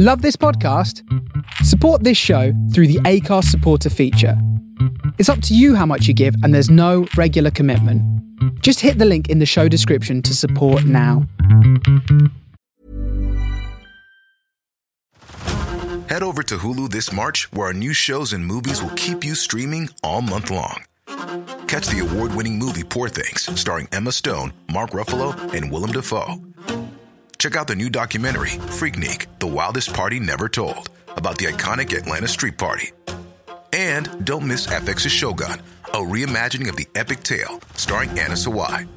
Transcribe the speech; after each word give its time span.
Love 0.00 0.22
this 0.22 0.36
podcast? 0.36 1.02
Support 1.64 2.04
this 2.04 2.16
show 2.16 2.52
through 2.72 2.86
the 2.86 3.00
Acast 3.00 3.46
supporter 3.46 3.90
feature. 3.90 4.40
It's 5.18 5.28
up 5.28 5.42
to 5.42 5.56
you 5.56 5.74
how 5.74 5.86
much 5.86 6.06
you 6.06 6.14
give, 6.14 6.36
and 6.44 6.54
there's 6.54 6.70
no 6.70 7.08
regular 7.16 7.50
commitment. 7.50 8.00
Just 8.62 8.78
hit 8.78 8.98
the 8.98 9.04
link 9.04 9.28
in 9.28 9.40
the 9.40 9.44
show 9.44 9.66
description 9.66 10.22
to 10.22 10.36
support 10.36 10.84
now. 10.84 11.26
Head 16.06 16.22
over 16.22 16.44
to 16.44 16.58
Hulu 16.58 16.90
this 16.92 17.12
March, 17.12 17.50
where 17.50 17.66
our 17.66 17.72
new 17.72 17.92
shows 17.92 18.32
and 18.32 18.46
movies 18.46 18.80
will 18.80 18.94
keep 18.94 19.24
you 19.24 19.34
streaming 19.34 19.90
all 20.04 20.22
month 20.22 20.52
long. 20.52 20.84
Catch 21.66 21.88
the 21.88 22.06
award 22.08 22.36
winning 22.36 22.56
movie 22.56 22.84
Poor 22.84 23.08
Things, 23.08 23.48
starring 23.60 23.88
Emma 23.90 24.12
Stone, 24.12 24.52
Mark 24.72 24.90
Ruffalo, 24.90 25.34
and 25.52 25.72
Willem 25.72 25.90
Dafoe. 25.90 26.36
Check 27.38 27.54
out 27.54 27.68
the 27.68 27.76
new 27.76 27.88
documentary, 27.88 28.50
Freaknik 28.78 29.26
The 29.38 29.46
Wildest 29.46 29.94
Party 29.94 30.18
Never 30.18 30.48
Told, 30.48 30.90
about 31.16 31.38
the 31.38 31.44
iconic 31.44 31.96
Atlanta 31.96 32.26
Street 32.26 32.58
Party. 32.58 32.90
And 33.72 34.26
don't 34.26 34.44
miss 34.44 34.66
FX's 34.66 35.12
Shogun, 35.12 35.62
a 35.84 35.98
reimagining 35.98 36.68
of 36.68 36.74
the 36.74 36.88
epic 36.96 37.22
tale 37.22 37.60
starring 37.74 38.10
Anna 38.18 38.34
Sawai. 38.34 38.88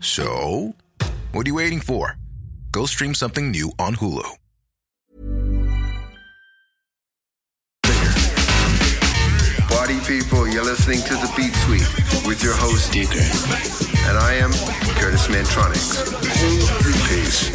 So, 0.00 0.74
what 1.30 1.46
are 1.46 1.48
you 1.48 1.54
waiting 1.54 1.78
for? 1.78 2.16
Go 2.72 2.86
stream 2.86 3.14
something 3.14 3.52
new 3.52 3.70
on 3.78 3.94
Hulu. 3.94 4.26
Party 9.68 10.00
people, 10.00 10.48
you're 10.48 10.64
listening 10.64 11.00
to 11.02 11.14
The 11.14 11.32
Beat 11.36 11.54
Suite 11.54 12.26
with 12.26 12.42
your 12.42 12.54
host, 12.54 12.92
Digga. 12.92 13.89
And 14.08 14.18
I 14.18 14.34
am 14.34 14.50
Kurtis 14.98 15.28
Mantronik. 15.28 15.84
Peace. 17.08 17.50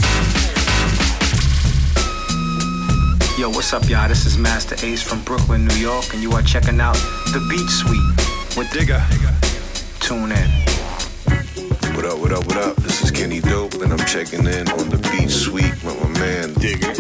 Yo, 3.38 3.49
what's 3.49 3.73
up, 3.73 3.88
y'all? 3.90 4.08
This 4.08 4.26
is 4.26 4.38
Masta 4.38 4.76
Ace 4.86 5.02
from 5.02 5.22
Brooklyn, 5.23 5.66
New 5.67 5.76
York, 5.76 6.14
and 6.14 6.22
you 6.22 6.31
are 6.31 6.42
checking 6.42 6.80
out 6.80 6.95
The 7.33 7.45
Beat 7.50 7.70
Suite 7.70 8.58
with 8.58 8.67
Digga. 8.70 9.02
Tune 10.00 10.31
in. 10.31 10.66
What 11.95 12.05
up, 12.05 12.20
what 12.20 12.31
up, 12.31 12.45
what 12.45 12.58
up? 12.58 12.75
This 12.77 13.02
is 13.02 13.09
Kenny 13.09 13.39
Dope, 13.39 13.73
and 13.75 13.92
I'm 13.92 14.05
checking 14.05 14.45
in 14.45 14.70
on 14.70 14.89
the 14.89 14.98
beat 15.11 15.30
suite 15.30 15.83
with 15.83 16.00
my 16.02 16.09
man 16.20 16.53
Digga. 16.55 16.94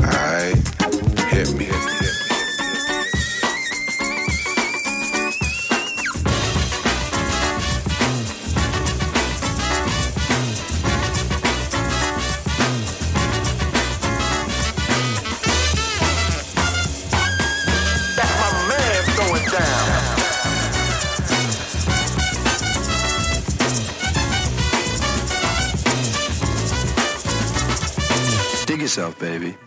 Alright, 0.00 0.56
hit 1.30 1.52
me, 1.54 1.66
yourself, 28.86 29.18
baby. 29.18 29.65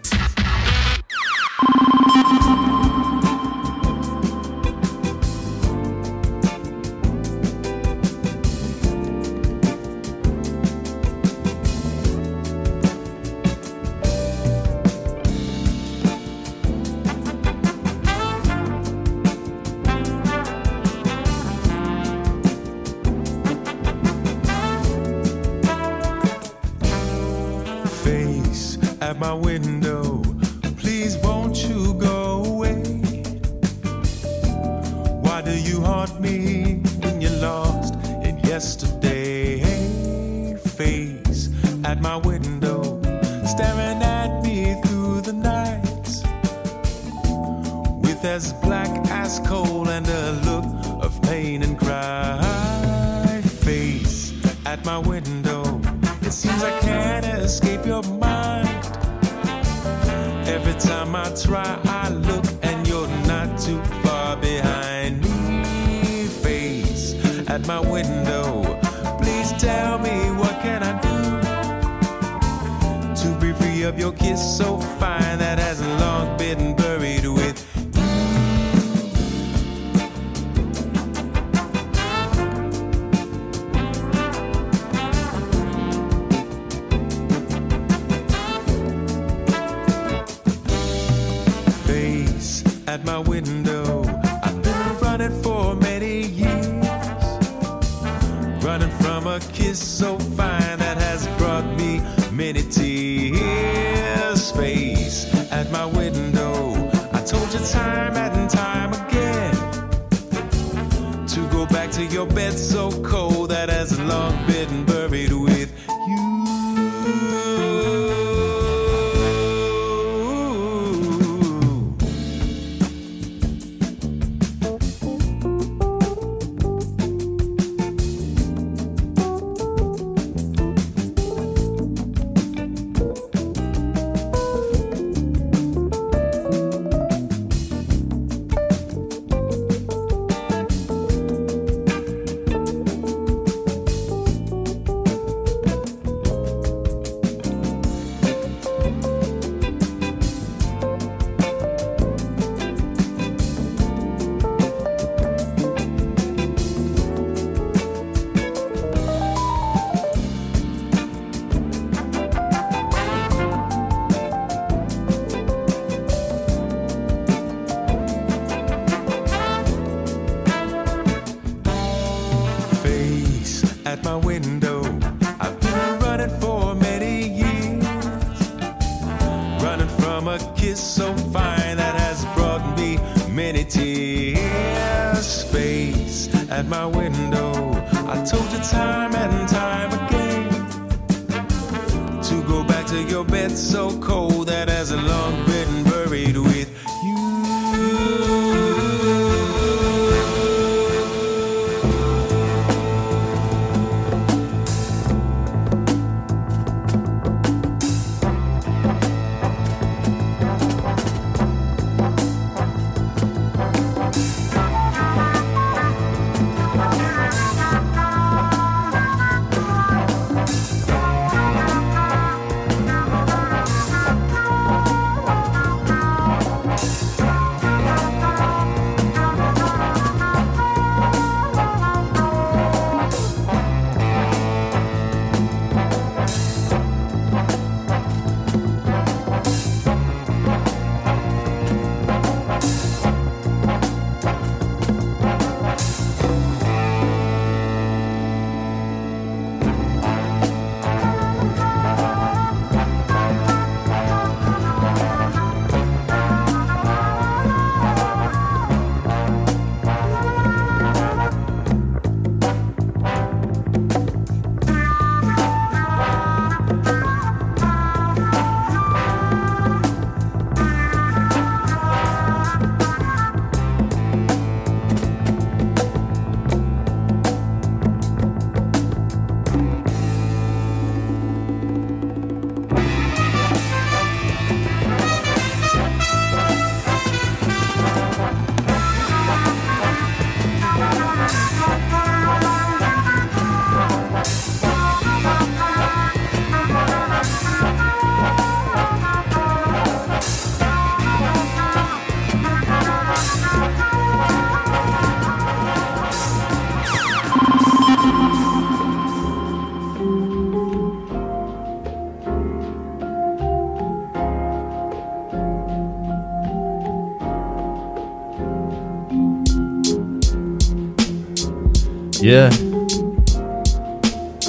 Yeah. 322.29 322.51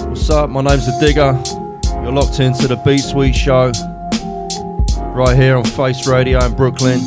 What's 0.04 0.28
up? 0.28 0.50
My 0.50 0.60
name's 0.60 0.84
The 0.84 0.92
Digga. 1.00 2.02
You're 2.02 2.12
locked 2.12 2.38
into 2.38 2.68
the 2.68 2.76
Beatsuite 2.76 3.34
Show 3.34 3.72
right 5.14 5.34
here 5.34 5.56
on 5.56 5.64
Face 5.64 6.06
Radio 6.06 6.44
in 6.44 6.54
Brooklyn. 6.56 7.00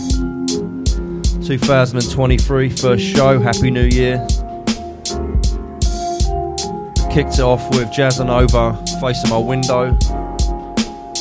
2023, 1.45 2.69
first 2.71 3.03
show. 3.03 3.39
Happy 3.39 3.69
New 3.69 3.83
Year. 3.83 4.25
Kicked 7.13 7.37
it 7.37 7.41
off 7.41 7.69
with 7.75 7.91
Jazzanova, 7.91 8.99
Facing 8.99 9.29
My 9.29 9.37
Window. 9.37 9.95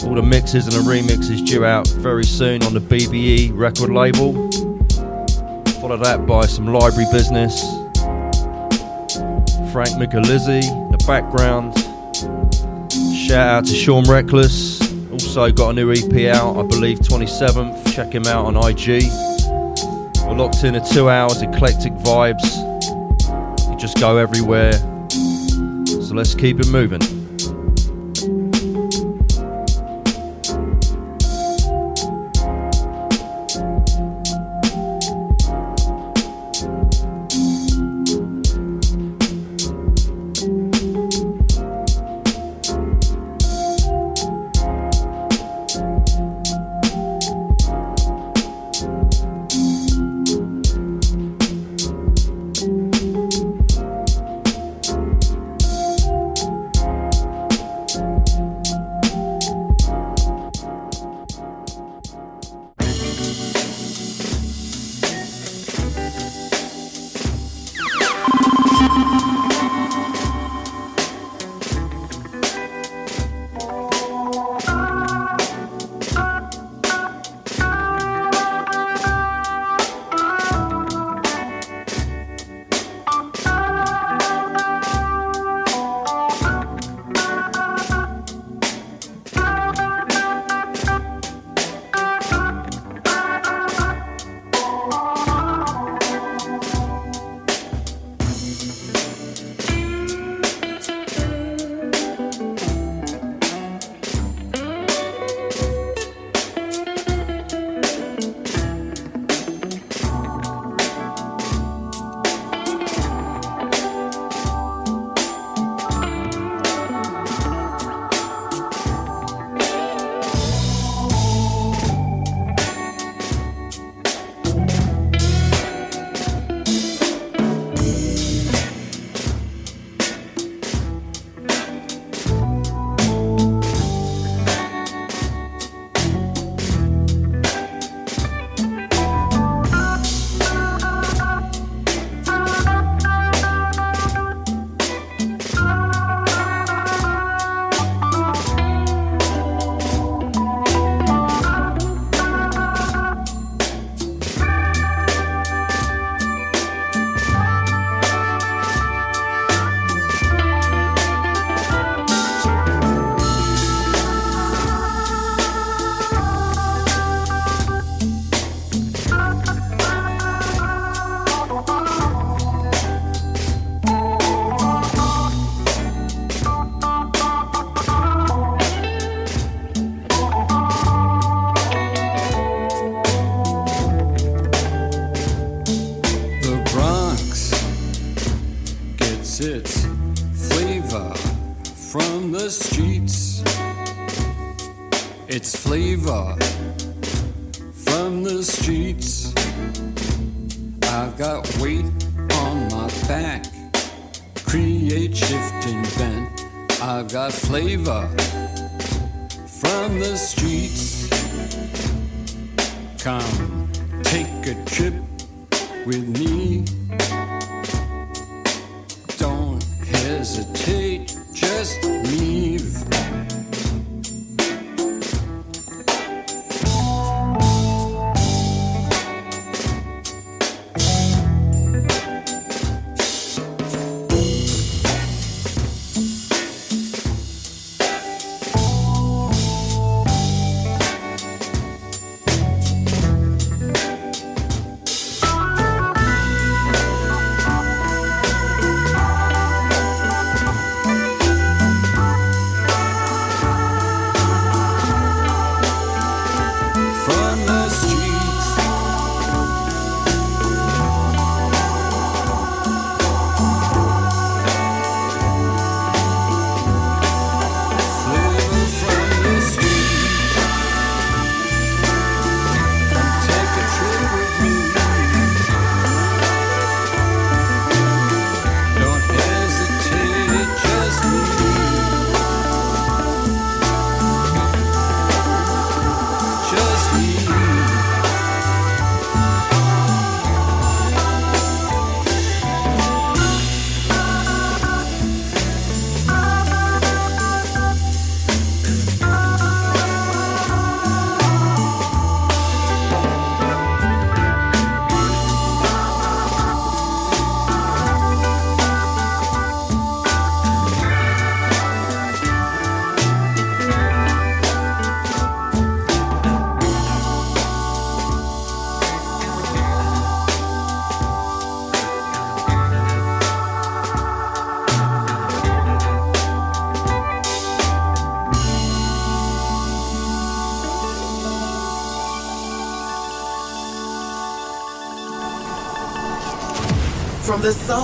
All 0.09 0.15
the 0.15 0.23
mixes 0.23 0.67
and 0.67 0.75
the 0.77 0.91
remixes 0.91 1.47
due 1.47 1.67
out 1.67 1.87
very 1.89 2.25
soon 2.25 2.63
on 2.63 2.73
the 2.73 2.81
BBE 2.81 3.55
record 3.55 3.91
label. 3.91 4.33
Follow 5.79 5.99
that 5.99 6.25
by 6.27 6.47
some 6.47 6.73
library 6.73 7.05
business. 7.13 7.82
Frank 9.73 9.89
Michelizzi 9.97 10.63
in 10.71 10.91
the 10.91 11.03
background. 11.07 11.75
Shout 13.17 13.49
out 13.49 13.65
to 13.65 13.75
Sean 13.75 14.05
Reckless. 14.05 14.83
Also 15.11 15.51
got 15.51 15.71
a 15.71 15.73
new 15.73 15.91
EP 15.91 16.35
out, 16.37 16.59
I 16.59 16.63
believe 16.63 16.99
27th. 16.99 17.95
Check 17.95 18.15
him 18.15 18.27
out 18.27 18.45
on 18.45 18.57
IG. 18.57 19.05
We're 20.27 20.37
locked 20.37 20.63
in 20.65 20.75
a 20.75 20.87
two 20.87 21.09
hours 21.09 21.41
eclectic 21.41 21.95
vibes. 21.95 22.45
You 23.71 23.77
just 23.79 23.99
go 23.99 24.19
everywhere. 24.19 24.75
So 25.09 26.15
let's 26.15 26.35
keep 26.35 26.61
it 26.61 26.69
moving. 26.69 27.01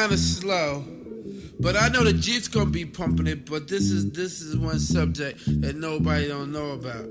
Kind 0.00 0.12
of 0.14 0.18
slow, 0.18 0.82
but 1.60 1.76
I 1.76 1.88
know 1.88 2.04
the 2.04 2.14
Jeep's 2.14 2.48
gonna 2.48 2.70
be 2.70 2.86
pumping 2.86 3.26
it. 3.26 3.44
But 3.44 3.68
this 3.68 3.90
is 3.90 4.10
this 4.12 4.40
is 4.40 4.56
one 4.56 4.78
subject 4.78 5.40
that 5.60 5.76
nobody 5.76 6.26
don't 6.26 6.52
know 6.52 6.70
about. 6.70 7.04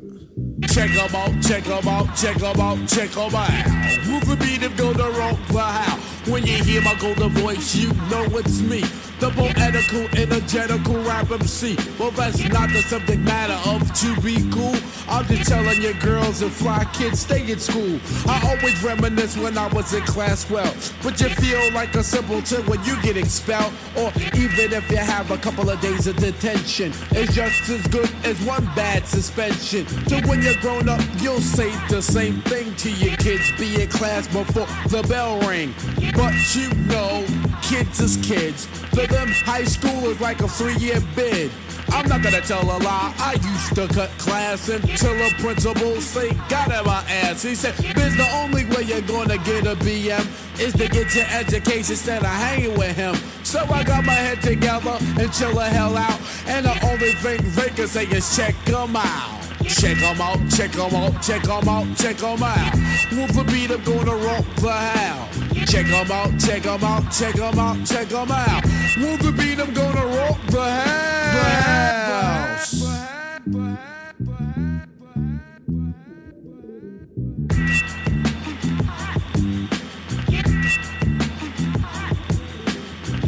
Check 0.73 0.89
'em 0.97 1.15
out, 1.15 1.39
check 1.43 1.67
'em 1.67 1.87
out, 1.87 2.17
check 2.17 2.41
'em 2.41 2.59
out, 2.59 2.89
check 2.89 3.15
'em 3.15 3.35
out. 3.35 4.39
Beat 4.39 4.63
and 4.63 4.75
go 4.75 4.91
the 4.93 5.07
wrong 5.11 5.35
how. 5.53 5.99
When 6.31 6.47
you 6.47 6.63
hear 6.63 6.81
my 6.81 6.95
golden 6.95 7.29
voice, 7.29 7.75
you 7.75 7.93
know 8.09 8.25
it's 8.39 8.59
me. 8.59 8.83
The 9.19 9.29
poetical, 9.31 10.07
energetical 10.17 10.95
rap 11.03 11.29
MC. 11.29 11.77
Well, 11.99 12.11
that's 12.11 12.41
not 12.49 12.69
the 12.69 12.81
subject 12.81 13.19
matter 13.19 13.59
of 13.69 13.93
to 13.99 14.21
be 14.21 14.49
cool. 14.49 14.75
I'm 15.09 15.25
just 15.25 15.49
telling 15.49 15.81
you, 15.81 15.93
girls 15.95 16.41
and 16.41 16.51
fly 16.51 16.85
kids, 16.93 17.19
stay 17.19 17.51
in 17.51 17.59
school. 17.59 17.99
I 18.27 18.39
always 18.47 18.81
reminisce 18.81 19.35
when 19.35 19.57
I 19.57 19.67
was 19.67 19.93
in 19.93 20.03
class 20.03 20.49
well. 20.49 20.73
But 21.03 21.19
you 21.19 21.27
feel 21.29 21.73
like 21.73 21.95
a 21.95 22.03
simpleton 22.03 22.65
when 22.67 22.81
you 22.85 23.01
get 23.01 23.17
expelled. 23.17 23.73
Or 23.97 24.09
even 24.35 24.71
if 24.71 24.89
you 24.89 24.97
have 24.97 25.31
a 25.31 25.37
couple 25.37 25.69
of 25.69 25.81
days 25.81 26.07
of 26.07 26.15
detention. 26.15 26.93
It's 27.11 27.33
just 27.35 27.69
as 27.69 27.85
good 27.87 28.09
as 28.23 28.39
one 28.45 28.63
bad 28.73 29.05
suspension. 29.05 29.85
So 30.07 30.19
when 30.29 30.41
you're 30.41 30.61
grown 30.61 30.87
up, 30.87 31.01
you'll 31.17 31.41
say 31.41 31.71
the 31.89 32.01
same 32.01 32.41
thing 32.43 32.73
to 32.75 32.89
your 32.89 33.17
kids. 33.17 33.51
Be 33.57 33.81
in 33.81 33.89
class 33.89 34.27
before 34.27 34.67
the 34.87 35.05
bell 35.09 35.41
ring. 35.41 35.73
But 36.15 36.55
you 36.55 36.73
know, 36.85 37.25
kids 37.69 37.99
is 37.99 38.17
kids. 38.17 38.65
For 38.65 39.05
them, 39.05 39.27
high 39.45 39.63
school 39.63 40.09
is 40.09 40.19
like 40.19 40.41
a 40.41 40.47
three-year 40.47 40.99
bid. 41.15 41.51
I'm 41.89 42.07
not 42.07 42.21
gonna 42.23 42.41
tell 42.41 42.63
a 42.63 42.77
lie. 42.77 43.13
I 43.17 43.33
used 43.33 43.75
to 43.75 43.87
cut 43.87 44.09
class 44.17 44.69
until 44.69 45.13
a 45.21 45.29
principal 45.39 46.01
say 46.01 46.29
got 46.49 46.71
in 46.71 46.85
my 46.85 47.03
ass. 47.09 47.43
He 47.43 47.55
said, 47.55 47.75
"Biz, 47.77 48.15
the 48.15 48.29
only 48.41 48.65
way 48.65 48.83
you're 48.83 49.01
gonna 49.01 49.37
get 49.37 49.67
a 49.67 49.75
BM 49.75 50.27
is 50.59 50.73
to 50.73 50.87
get 50.87 51.13
your 51.15 51.25
education 51.31 51.93
instead 51.93 52.21
of 52.21 52.29
hanging 52.45 52.77
with 52.77 52.95
him." 52.95 53.15
So 53.43 53.59
I 53.71 53.83
got 53.83 54.03
my 54.03 54.13
head 54.13 54.41
together 54.41 54.97
and 55.19 55.33
chill 55.33 55.53
the 55.53 55.65
hell 55.65 55.97
out. 55.97 56.19
And 56.47 56.65
the 56.65 56.75
only 56.89 57.13
thing 57.13 57.39
they 57.55 57.69
can 57.69 57.87
say 57.87 58.05
is 58.05 58.35
check 58.35 58.55
check 58.65 58.73
'em 58.73 58.95
out. 58.95 59.38
Check 59.69 60.01
'em 60.01 60.19
out, 60.19 60.39
check 60.49 60.75
'em 60.75 60.95
out, 60.95 61.21
check 61.21 61.47
'em 61.47 61.69
out, 61.69 61.85
check 61.95 62.23
'em 62.23 62.43
out. 62.43 62.73
With 63.11 63.33
the 63.35 63.43
beat, 63.43 63.71
I'm 63.71 63.83
gonna 63.83 64.15
rock 64.15 64.45
the 64.55 64.71
house. 64.71 65.29
Check 65.71 65.85
'em 65.85 66.11
out, 66.11 66.39
check 66.39 66.65
'em 66.65 66.83
out, 66.83 67.11
check 67.11 67.37
'em 67.37 67.59
out, 67.59 67.85
check 67.85 68.11
'em 68.11 68.31
out. 68.31 68.63
With 68.97 69.21
the 69.21 69.31
beat, 69.31 69.59
I'm 69.59 69.71
gonna 69.73 70.05
rock 70.07 70.39
the 70.47 70.69
house. 71.85 72.79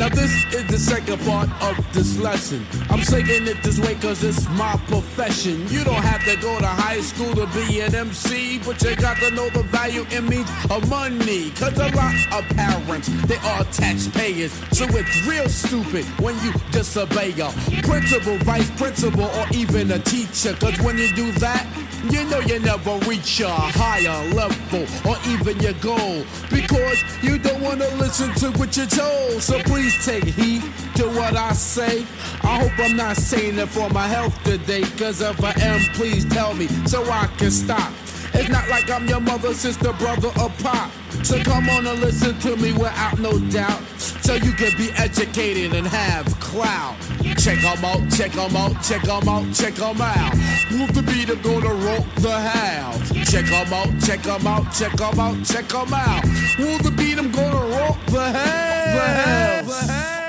Now 0.01 0.09
this 0.09 0.33
is 0.51 0.65
the 0.65 0.79
second 0.79 1.19
part 1.27 1.47
of 1.61 1.93
this 1.93 2.17
lesson. 2.17 2.65
I'm 2.89 3.03
saying 3.03 3.45
it 3.47 3.61
this 3.61 3.77
way 3.77 3.93
cause 3.93 4.23
it's 4.23 4.49
my 4.49 4.75
profession. 4.87 5.67
You 5.67 5.83
don't 5.83 6.01
have 6.01 6.25
to 6.25 6.41
go 6.41 6.57
to 6.57 6.65
high 6.65 7.01
school 7.01 7.35
to 7.35 7.45
be 7.53 7.81
an 7.81 7.93
MC, 7.93 8.57
but 8.65 8.81
you 8.81 8.95
got 8.95 9.17
to 9.17 9.29
know 9.29 9.47
the 9.51 9.61
value 9.61 10.03
and 10.11 10.27
means 10.27 10.49
of 10.71 10.89
money. 10.89 11.51
Cause 11.51 11.77
a 11.77 11.89
lot 11.95 12.15
of 12.33 12.49
parents, 12.57 13.09
they 13.27 13.37
are 13.37 13.63
taxpayers. 13.65 14.51
So 14.75 14.85
it's 14.89 15.27
real 15.27 15.47
stupid 15.47 16.03
when 16.19 16.33
you 16.43 16.51
disobey 16.71 17.39
a 17.39 17.51
principal, 17.83 18.39
vice 18.39 18.71
principal, 18.71 19.25
or 19.25 19.45
even 19.53 19.91
a 19.91 19.99
teacher. 19.99 20.55
Cause 20.55 20.81
when 20.81 20.97
you 20.97 21.13
do 21.13 21.31
that, 21.33 21.67
you 22.09 22.25
know 22.25 22.39
you 22.39 22.59
never 22.59 22.97
reach 23.07 23.41
a 23.41 23.49
higher 23.49 24.33
level 24.33 24.87
or 25.07 25.17
even 25.27 25.59
your 25.59 25.73
goal 25.73 26.25
because 26.49 26.97
you 27.21 27.37
don't 27.37 27.61
want 27.61 27.79
to 27.79 27.95
listen 27.97 28.33
to 28.35 28.49
what 28.57 28.75
you're 28.75 28.87
told. 28.87 29.41
So 29.41 29.61
please 29.63 29.90
take 30.03 30.23
heed 30.23 30.61
to 30.95 31.07
what 31.09 31.35
I 31.35 31.53
say. 31.53 32.05
I 32.43 32.63
hope 32.63 32.79
I'm 32.79 32.95
not 32.95 33.17
saying 33.17 33.57
it 33.57 33.69
for 33.69 33.89
my 33.89 34.07
health 34.07 34.35
today, 34.43 34.83
cause 34.97 35.21
if 35.21 35.43
I 35.43 35.53
am, 35.61 35.79
please 35.93 36.25
tell 36.25 36.53
me 36.53 36.67
so 36.87 37.03
I 37.11 37.27
can 37.37 37.51
stop. 37.51 37.91
It's 38.33 38.49
not 38.49 38.67
like 38.69 38.89
I'm 38.89 39.07
your 39.07 39.19
mother, 39.19 39.53
sister, 39.53 39.93
brother, 39.93 40.29
or 40.39 40.49
pop. 40.63 40.91
So 41.23 41.41
come 41.43 41.69
on 41.69 41.85
and 41.85 41.99
listen 41.99 42.37
to 42.39 42.55
me 42.57 42.73
without 42.73 43.19
no 43.19 43.37
doubt. 43.49 43.81
So 43.97 44.33
you 44.35 44.51
can 44.53 44.75
be 44.77 44.91
educated 44.91 45.73
and 45.73 45.85
have 45.87 46.25
clout. 46.39 46.95
Check 47.37 47.63
'em 47.63 47.85
out, 47.85 48.01
check 48.11 48.35
'em 48.37 48.55
out, 48.55 48.81
check 48.83 49.07
'em 49.07 49.29
out, 49.29 49.53
check 49.53 49.79
'em 49.79 50.01
out. 50.01 50.35
Move 50.71 50.93
the 50.93 51.01
beat, 51.03 51.29
I'm 51.29 51.41
gonna 51.41 51.73
rock 51.73 52.05
the 52.15 52.39
house. 52.39 53.11
Check 53.29 53.51
'em 53.51 53.73
out, 53.73 53.89
check 54.05 54.25
'em 54.25 54.47
out, 54.47 54.73
check 54.73 54.99
'em 55.01 55.19
out, 55.19 55.45
check 55.45 55.73
'em 55.73 55.93
out. 55.93 56.25
Move 56.59 56.83
the 56.83 56.91
beat, 56.91 57.17
I'm 57.19 57.31
gonna 57.31 57.77
rock 57.77 57.97
the 58.07 58.31
house. 58.31 59.67
The 59.67 59.93
house. 59.93 60.20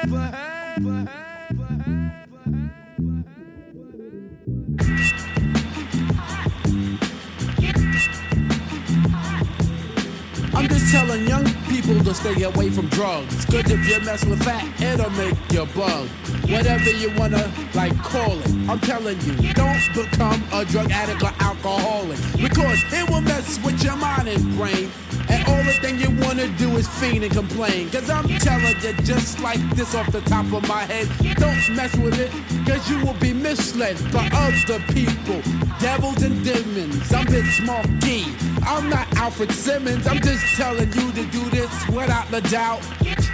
I'm 10.62 10.68
just 10.68 10.92
telling 10.92 11.26
young 11.26 11.44
people 11.64 11.98
to 12.04 12.14
stay 12.14 12.40
away 12.44 12.70
from 12.70 12.86
drugs. 12.86 13.34
It's 13.34 13.44
good 13.46 13.68
if 13.68 13.88
you 13.88 13.98
mess 14.06 14.24
with 14.24 14.38
that, 14.44 14.62
it'll 14.80 15.10
make 15.10 15.34
you 15.50 15.66
bug. 15.74 16.06
Whatever 16.48 16.88
you 16.88 17.12
wanna 17.16 17.52
like 17.74 17.98
call 17.98 18.38
it. 18.38 18.46
I'm 18.70 18.78
telling 18.78 19.20
you, 19.22 19.52
don't 19.54 19.82
become 19.92 20.40
a 20.52 20.64
drug 20.64 20.92
addict 20.92 21.20
or 21.20 21.32
alcoholic. 21.40 22.20
Because 22.36 22.78
it 22.92 23.10
will 23.10 23.22
mess 23.22 23.58
with 23.64 23.82
your 23.82 23.96
mind 23.96 24.28
and 24.28 24.56
brain. 24.56 24.92
And 25.28 25.46
all 25.48 25.62
the 25.62 25.72
thing 25.80 25.98
you 25.98 26.10
wanna 26.24 26.48
do 26.58 26.76
is 26.76 26.88
fiend 26.88 27.24
and 27.24 27.32
complain. 27.32 27.90
Cause 27.90 28.08
I'm 28.10 28.28
telling 28.38 28.76
you 28.82 28.92
just 29.04 29.40
like 29.40 29.60
this 29.76 29.94
off 29.94 30.10
the 30.12 30.20
top 30.22 30.52
of 30.52 30.66
my 30.68 30.84
head. 30.84 31.08
Don't 31.36 31.76
mess 31.76 31.94
with 31.96 32.18
it, 32.18 32.30
cause 32.66 32.88
you 32.90 33.04
will 33.04 33.18
be 33.20 33.32
misled 33.32 33.96
by 34.12 34.28
other 34.32 34.80
people. 34.92 35.40
Devils 35.80 36.22
and 36.22 36.44
demons. 36.44 37.12
I'm 37.12 37.26
Big 37.26 37.46
Smokey. 37.46 38.24
I'm 38.64 38.88
not 38.88 39.06
Alfred 39.16 39.52
Simmons. 39.52 40.06
I'm 40.06 40.20
just 40.20 40.44
telling 40.56 40.92
you 40.92 41.12
to 41.12 41.24
do 41.26 41.44
this 41.50 41.70
without 41.88 42.30
the 42.30 42.40
doubt. 42.42 42.82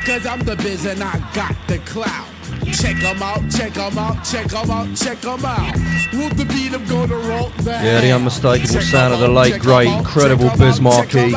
Cause 0.07 0.27
I'm 0.27 0.41
the 0.41 0.57
biz 0.57 0.87
and 0.87 1.03
I 1.03 1.19
got 1.35 1.55
the 1.67 1.79
clout. 1.81 2.27
Check 2.73 3.03
'em 3.03 3.23
out, 3.23 3.43
check 3.51 3.77
'em 3.77 3.99
out, 3.99 4.25
check 4.25 4.53
'em 4.55 4.71
out, 4.71 4.95
check 4.97 5.25
'em 5.25 5.45
out. 5.45 5.75
Will 6.13 6.31
the 6.31 6.45
beat 6.47 6.73
'em 6.73 6.85
go 6.87 7.07
to 7.07 7.15
roll 7.15 7.51
the 7.59 7.73
Yeah, 7.73 8.01
the 8.01 8.13
unmistakable 8.13 8.81
sound 8.83 9.15
of 9.15 9.21
the 9.21 9.29
late, 9.29 9.59
great, 9.61 9.89
incredible 9.89 10.51
Biz 10.57 10.81
Markie. 10.81 11.35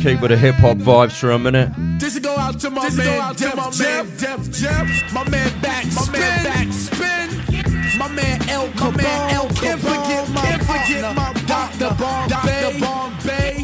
Keep 0.00 0.20
with 0.20 0.30
the 0.30 0.36
hip 0.36 0.54
hop 0.54 0.76
vibes 0.76 1.18
for 1.18 1.32
a 1.32 1.38
minute. 1.38 1.72
This 1.98 2.14
is 2.14 2.20
go 2.20 2.36
out 2.36 2.60
to 2.60 2.70
my 2.70 2.82
This 2.82 2.96
man, 2.96 3.06
go 3.06 3.20
out 3.20 3.36
to 3.38 3.44
Def 3.44 3.56
my 3.56 3.70
Jeff, 3.70 4.06
man, 4.06 4.16
Def 4.16 4.50
Jef, 4.52 5.12
my 5.12 5.28
man 5.28 5.60
back, 5.60 5.84
my 5.86 5.90
Spin. 5.90 6.20
man 6.20 6.44
back, 6.44 6.72
spin. 6.72 7.98
My 7.98 8.08
man 8.08 8.48
El 8.48 8.68
Capone, 8.68 8.92
my 8.92 9.02
man 9.02 9.34
El 9.34 9.48
can't 9.48 9.80
forget 9.80 10.28
my 10.30 10.42
can't 10.42 10.62
forget 10.62 11.16
my 11.16 11.32
Dr. 11.46 11.94
Bombay, 11.98 12.28
Dr. 12.28 12.78
Bombay. 12.80 13.57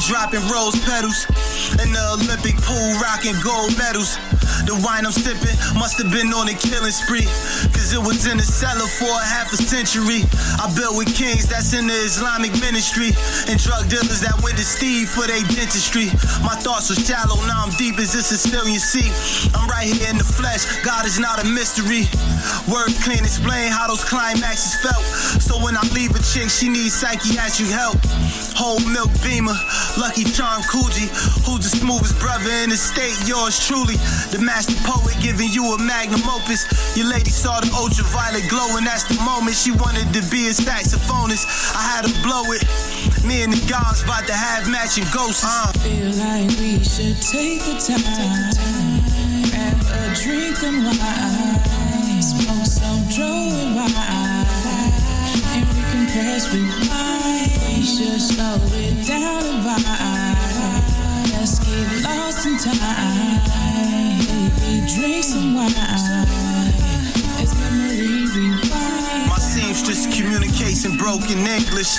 Dropping 0.00 0.44
rose 0.48 0.78
petals. 0.84 1.26
In 1.82 1.92
the 1.92 2.04
Olympic 2.16 2.56
pool, 2.64 2.90
rocking 3.00 3.36
gold 3.44 3.76
medals. 3.76 4.16
The 4.66 4.76
wine 4.84 5.06
I'm 5.06 5.12
sipping 5.12 5.56
must 5.78 5.96
have 6.02 6.12
been 6.12 6.32
on 6.36 6.48
a 6.48 6.54
killing 6.54 6.92
spree. 6.92 7.24
Cause 7.72 7.92
it 7.92 8.02
was 8.02 8.26
in 8.26 8.36
the 8.36 8.44
cellar 8.44 8.86
for 8.86 9.08
a 9.08 9.24
half 9.24 9.52
a 9.52 9.56
century. 9.56 10.26
I 10.60 10.68
built 10.76 10.96
with 10.96 11.08
kings 11.16 11.48
that's 11.48 11.72
in 11.72 11.86
the 11.86 11.96
Islamic 12.04 12.52
ministry. 12.60 13.12
And 13.48 13.56
drug 13.60 13.88
dealers 13.88 14.20
that 14.20 14.36
went 14.42 14.56
to 14.58 14.64
Steve 14.64 15.08
for 15.08 15.26
their 15.26 15.40
dentistry. 15.48 16.12
My 16.44 16.56
thoughts 16.60 16.90
were 16.90 17.00
shallow, 17.00 17.40
now 17.46 17.64
I'm 17.64 17.72
deep 17.76 17.98
as 17.98 18.14
a 18.14 18.22
Sicilian 18.22 18.80
sea. 18.80 19.08
I'm 19.56 19.68
right 19.68 19.88
here 19.88 20.10
in 20.10 20.18
the 20.18 20.28
flesh, 20.28 20.66
God 20.84 21.06
is 21.06 21.18
not 21.18 21.40
a 21.40 21.46
mystery. 21.46 22.08
Words 22.68 22.96
can't 23.04 23.24
explain 23.24 23.72
how 23.72 23.88
those 23.88 24.04
climaxes 24.04 24.76
felt. 24.84 25.02
So 25.40 25.56
when 25.62 25.76
I 25.76 25.82
leave 25.94 26.12
a 26.14 26.22
chick, 26.22 26.48
she 26.50 26.68
needs 26.68 26.94
psychiatric 26.94 27.68
help. 27.68 27.98
Whole 28.56 28.80
milk 28.92 29.10
beamer, 29.24 29.56
lucky 29.98 30.24
charm 30.24 30.62
Coogee. 30.62 31.08
Who's 31.46 31.64
the 31.66 31.72
smoothest 31.72 32.18
brother 32.20 32.50
in 32.62 32.70
the 32.70 32.76
state? 32.76 33.16
Yours 33.26 33.58
truly. 33.58 33.96
The 34.30 34.38
master 34.38 34.76
poet 34.84 35.16
giving 35.22 35.50
you 35.50 35.74
a 35.74 35.78
magnum 35.78 36.22
opus. 36.28 36.66
Your 36.96 37.08
lady 37.08 37.30
saw 37.30 37.60
the 37.60 37.70
ultraviolet 37.74 38.46
glow, 38.48 38.76
and 38.76 38.86
that's 38.86 39.04
the 39.04 39.18
moment 39.22 39.56
she 39.56 39.72
wanted 39.72 40.12
to 40.14 40.22
be 40.30 40.48
a 40.48 40.54
saxophonist. 40.54 41.46
I 41.74 41.82
had 41.82 42.02
to 42.06 42.12
blow 42.22 42.44
it. 42.52 42.62
Me 43.24 43.42
and 43.42 43.52
the 43.52 43.62
gods 43.68 44.02
about 44.02 44.26
to 44.26 44.34
have 44.34 44.68
matching 44.68 45.06
ghosts. 45.12 45.44
Uh. 45.44 45.48
I 45.48 45.72
feel 45.80 46.12
like 46.18 46.50
we 46.60 46.82
should 46.84 47.18
take 47.22 47.62
the 47.64 47.76
time, 47.80 48.54
have 49.54 49.80
a 49.80 50.14
drink 50.14 50.62
and 50.62 50.84
wine, 50.84 52.22
smoke 52.22 52.66
some 52.66 53.02
wine, 53.16 53.90
and 55.50 55.66
we 55.74 55.82
can 55.90 56.06
press. 56.10 56.89
Should 58.00 58.18
slow 58.18 58.56
it 58.80 59.06
down 59.06 59.44
and 59.44 59.60
vibe. 59.60 61.36
Let's 61.36 61.58
get 61.58 62.02
lost 62.02 62.46
in 62.46 62.56
time. 62.56 63.40
Drink 64.88 65.22
some 65.22 65.52
wine. 65.54 65.68
It's 67.36 67.54
memory 67.60 68.24
rewind. 68.24 69.28
My 69.28 69.36
seamstress 69.36 70.06
communicates 70.16 70.86
in 70.86 70.96
broken 70.96 71.46
English. 71.46 71.98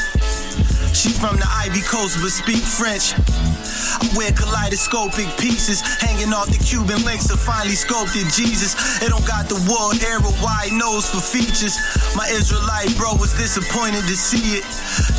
She's 1.01 1.17
from 1.17 1.41
the 1.41 1.49
Ivy 1.49 1.81
Coast 1.81 2.21
but 2.21 2.29
speak 2.29 2.61
French. 2.61 3.17
I 3.17 4.05
wear 4.13 4.29
kaleidoscopic 4.37 5.25
pieces 5.41 5.81
hanging 5.97 6.29
off 6.29 6.53
the 6.53 6.61
Cuban 6.61 7.01
links 7.01 7.33
of 7.33 7.41
finely 7.41 7.73
sculpted 7.73 8.29
Jesus. 8.29 8.77
It 9.01 9.09
don't 9.09 9.25
got 9.25 9.49
the 9.49 9.57
wood 9.65 9.97
era 10.05 10.21
wide 10.45 10.69
nose 10.77 11.09
for 11.09 11.17
features. 11.17 11.73
My 12.13 12.29
Israelite 12.29 12.93
bro 13.01 13.17
was 13.17 13.33
disappointed 13.33 14.05
to 14.05 14.13
see 14.13 14.61
it. 14.61 14.65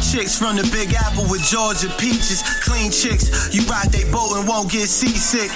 Chicks 0.06 0.38
from 0.38 0.54
the 0.54 0.62
Big 0.70 0.94
Apple 0.94 1.26
with 1.26 1.42
Georgia 1.42 1.90
peaches. 1.98 2.46
Clean 2.62 2.94
chicks, 2.94 3.50
you 3.50 3.66
rock 3.66 3.90
they 3.90 4.06
boat 4.14 4.38
and 4.38 4.46
won't 4.46 4.70
get 4.70 4.86
seasick. 4.86 5.50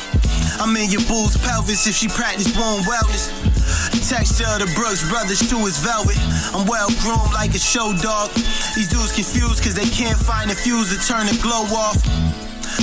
I'm 0.59 0.75
in 0.75 0.91
your 0.91 1.07
boo's 1.07 1.39
pelvis 1.39 1.87
if 1.87 1.95
she 1.95 2.11
practice 2.11 2.51
womb 2.59 2.83
wellness. 2.83 3.56
The 3.93 4.03
texture 4.03 4.47
of 4.47 4.61
the 4.61 4.71
Brooks 4.75 5.03
Brothers 5.09 5.39
shoe 5.39 5.67
is 5.67 5.79
velvet. 5.79 6.19
I'm 6.55 6.67
well 6.67 6.89
groomed 7.03 7.33
like 7.35 7.55
a 7.55 7.63
show 7.63 7.93
dog. 8.03 8.31
These 8.75 8.89
dudes 8.89 9.13
confused 9.13 9.63
cause 9.63 9.75
they 9.75 9.89
can't 9.91 10.19
find 10.19 10.51
a 10.51 10.55
fuse 10.55 10.95
to 10.95 10.99
turn 11.07 11.27
the 11.27 11.39
glow 11.43 11.65
off. 11.75 11.99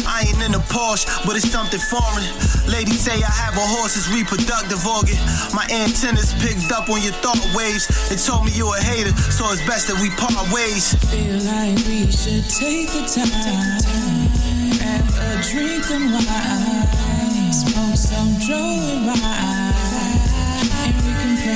I 0.08 0.26
ain't 0.28 0.42
in 0.42 0.54
a 0.56 0.64
Porsche, 0.74 1.06
but 1.26 1.36
it's 1.36 1.50
something 1.50 1.80
foreign. 1.80 2.26
Ladies 2.68 3.00
say 3.00 3.14
I 3.14 3.34
have 3.46 3.56
a 3.56 3.66
horse's 3.78 4.10
reproductive 4.10 4.82
organ. 4.86 5.18
My 5.54 5.66
antennas 5.70 6.34
picked 6.42 6.72
up 6.72 6.90
on 6.90 7.02
your 7.02 7.14
thought 7.22 7.40
waves 7.54 7.88
and 8.10 8.18
told 8.20 8.46
me 8.46 8.52
you 8.52 8.68
a 8.74 8.80
hater, 8.80 9.14
so 9.32 9.46
it's 9.52 9.62
best 9.68 9.88
that 9.88 10.00
we 10.02 10.10
part 10.18 10.34
ways. 10.52 10.96
Feel 11.12 11.40
like 11.46 11.78
we 11.86 12.10
should 12.10 12.48
take 12.50 12.90
the 12.92 13.06
time, 13.06 13.80
have 14.82 15.08
a 15.14 15.32
drink 15.46 15.86
and 15.92 16.10
wine, 16.12 17.54
smoke 17.54 17.96
some 17.96 18.34
Joe 18.42 18.58
and 18.58 19.08
ride, 19.08 19.63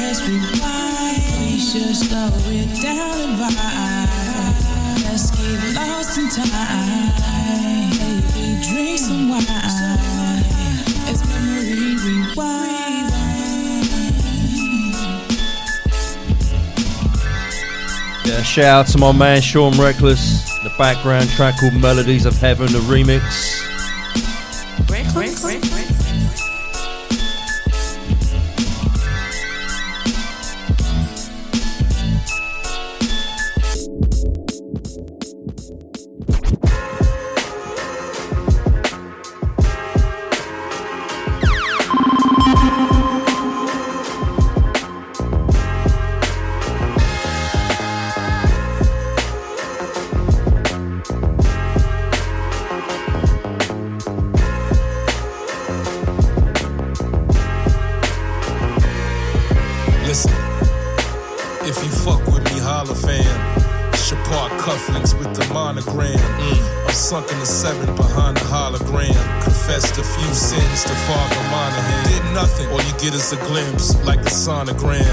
we 0.08 0.40
can 0.40 0.60
press. 0.60 1.40
We 1.40 1.60
should 1.60 1.96
slow 1.96 2.30
it 2.48 2.82
down 2.82 3.18
and 3.20 3.36
vibe. 3.40 5.04
Let's 5.04 5.32
get 5.32 5.76
lost 5.76 6.18
in 6.18 6.30
time. 6.30 7.12
Baby, 8.32 8.62
drink 8.64 9.00
some 9.00 9.30
wine. 9.30 9.44
It's 11.10 11.22
memory 11.28 11.96
rewind. 12.04 13.12
Yeah, 18.26 18.42
shout 18.44 18.66
out 18.66 18.88
to 18.88 18.98
my 18.98 19.12
man 19.12 19.42
Sean 19.42 19.78
Reckless. 19.78 20.46
The 20.64 20.72
background 20.78 21.30
track 21.30 21.60
called 21.60 21.74
Melodies 21.74 22.26
of 22.26 22.38
Heaven, 22.38 22.68
the 22.72 22.80
remix. 22.80 23.56
Listen, 25.16 25.67
fuck 62.60 62.88
with 62.88 63.06
me, 63.06 63.24
holla. 63.24 63.68
Chopard 64.08 64.52
cufflinks 64.62 65.18
with 65.18 65.36
the 65.36 65.54
monogram. 65.54 66.18
I'm 66.86 66.94
sunk 66.94 67.32
in 67.32 67.40
the 67.40 67.46
seven 67.46 67.94
behind 67.96 68.38
the 68.38 68.42
hologram. 68.42 69.44
Confessed 69.44 69.98
a 69.98 70.04
few 70.04 70.34
sins 70.34 70.84
to 70.84 70.96
Father 71.08 71.44
Monahan. 71.52 72.08
Did 72.08 72.34
nothing, 72.34 72.68
all 72.70 72.82
you 72.82 72.94
get 72.94 73.14
is 73.14 73.34
a 73.34 73.38
glimpse, 73.48 73.96
like 74.06 74.20
a 74.20 74.32
sonogram. 74.32 75.04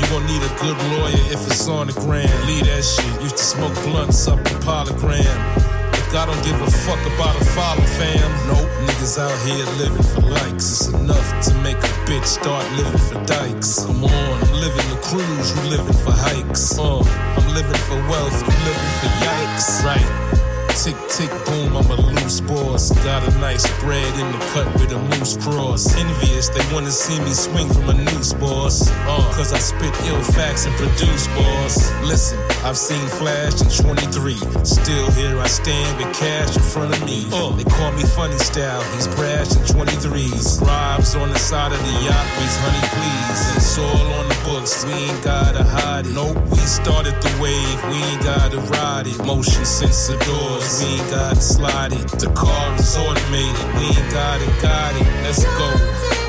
You 0.00 0.06
gon' 0.08 0.26
need 0.26 0.42
a 0.42 0.52
good 0.60 0.76
lawyer 0.92 1.32
if 1.32 1.46
it's 1.46 1.66
on 1.68 1.86
the 1.86 1.94
gram. 1.94 2.28
Leave 2.46 2.66
that 2.66 2.84
shit. 2.84 3.22
Used 3.22 3.38
to 3.38 3.42
smoke 3.42 3.74
blunts 3.84 4.28
up 4.28 4.38
in 4.38 4.58
polygram. 4.60 5.75
I 6.16 6.24
don't 6.24 6.42
give 6.42 6.58
a 6.62 6.70
fuck 6.70 7.00
about 7.12 7.36
a 7.36 7.44
follow, 7.44 7.82
fam. 7.82 8.30
Nope, 8.48 8.70
niggas 8.88 9.18
out 9.18 9.36
here 9.46 9.66
living 9.76 10.02
for 10.02 10.22
likes. 10.22 10.64
It's 10.72 10.88
enough 10.88 11.44
to 11.44 11.54
make 11.60 11.76
a 11.76 11.92
bitch 12.08 12.24
start 12.24 12.64
living 12.72 12.98
for 12.98 13.22
dikes. 13.26 13.84
Come 13.84 14.04
on, 14.04 14.42
I'm 14.42 14.52
living 14.54 14.88
the 14.88 15.00
cruise, 15.02 15.54
you 15.54 15.70
living 15.76 15.92
for 16.04 16.12
hikes. 16.12 16.78
Uh, 16.78 17.00
I'm 17.00 17.54
living 17.54 17.80
for 17.84 17.96
wealth, 18.08 18.32
you 18.32 18.56
living 18.64 18.92
for 19.00 19.10
yikes. 19.28 19.84
Right. 19.84 20.45
Tick, 20.76 20.94
tick, 21.08 21.30
boom, 21.46 21.74
I'm 21.74 21.90
a 21.90 21.96
loose 21.96 22.40
boss. 22.42 22.92
Got 23.02 23.26
a 23.26 23.30
nice 23.38 23.62
spread 23.62 24.12
in 24.20 24.30
the 24.30 24.38
cut 24.52 24.72
with 24.74 24.92
a 24.92 24.98
moose 25.16 25.36
cross. 25.38 25.96
Envious, 25.96 26.50
they 26.50 26.60
wanna 26.72 26.90
see 26.90 27.18
me 27.24 27.32
swing 27.32 27.66
from 27.72 27.88
a 27.88 27.94
noose, 27.94 28.34
boss. 28.34 28.88
Uh, 29.08 29.32
cause 29.34 29.52
I 29.54 29.58
spit 29.58 29.94
ill 30.04 30.22
facts 30.22 30.66
and 30.66 30.74
produce, 30.76 31.26
boss. 31.28 31.90
Listen, 32.04 32.38
I've 32.62 32.76
seen 32.76 33.04
Flash 33.08 33.60
in 33.62 33.68
23. 33.70 34.36
Still 34.64 35.10
here 35.12 35.40
I 35.40 35.48
stand 35.48 35.96
with 35.98 36.14
cash 36.14 36.54
in 36.54 36.62
front 36.62 36.94
of 36.94 37.04
me. 37.06 37.24
Uh, 37.32 37.56
they 37.56 37.64
call 37.64 37.90
me 37.92 38.04
funny 38.04 38.38
style, 38.38 38.82
he's 38.94 39.08
brash 39.08 39.50
in 39.56 39.62
23s. 39.64 40.60
Scribes 40.60 41.16
on 41.16 41.30
the 41.30 41.38
side 41.38 41.72
of 41.72 41.78
the 41.78 41.94
yacht, 42.04 42.26
please, 42.36 42.56
honey, 42.60 42.84
please. 42.94 43.56
It's 43.56 43.78
all 43.78 44.06
on 44.20 44.28
the 44.28 44.38
books, 44.44 44.84
we 44.84 44.92
ain't 44.92 45.24
gotta 45.24 45.64
hide 45.64 46.06
it. 46.06 46.12
Nope, 46.12 46.36
we 46.50 46.58
started 46.58 47.14
the 47.22 47.32
wave, 47.40 47.78
we 47.88 47.96
ain't 47.96 48.22
gotta 48.22 48.58
ride 48.76 49.06
it. 49.06 49.18
Motion 49.24 49.64
sensor 49.64 50.18
doors 50.18 50.65
we 50.66 50.98
ain't 50.98 51.10
slide 51.40 51.92
it. 51.92 52.08
The 52.18 52.30
car 52.34 52.74
is 52.74 52.96
automated, 52.96 53.66
we 53.76 53.86
ain't 53.86 54.12
gotta 54.12 54.46
guide 54.60 54.96
it. 55.00 55.06
Let's 55.22 55.44
go. 55.44 56.25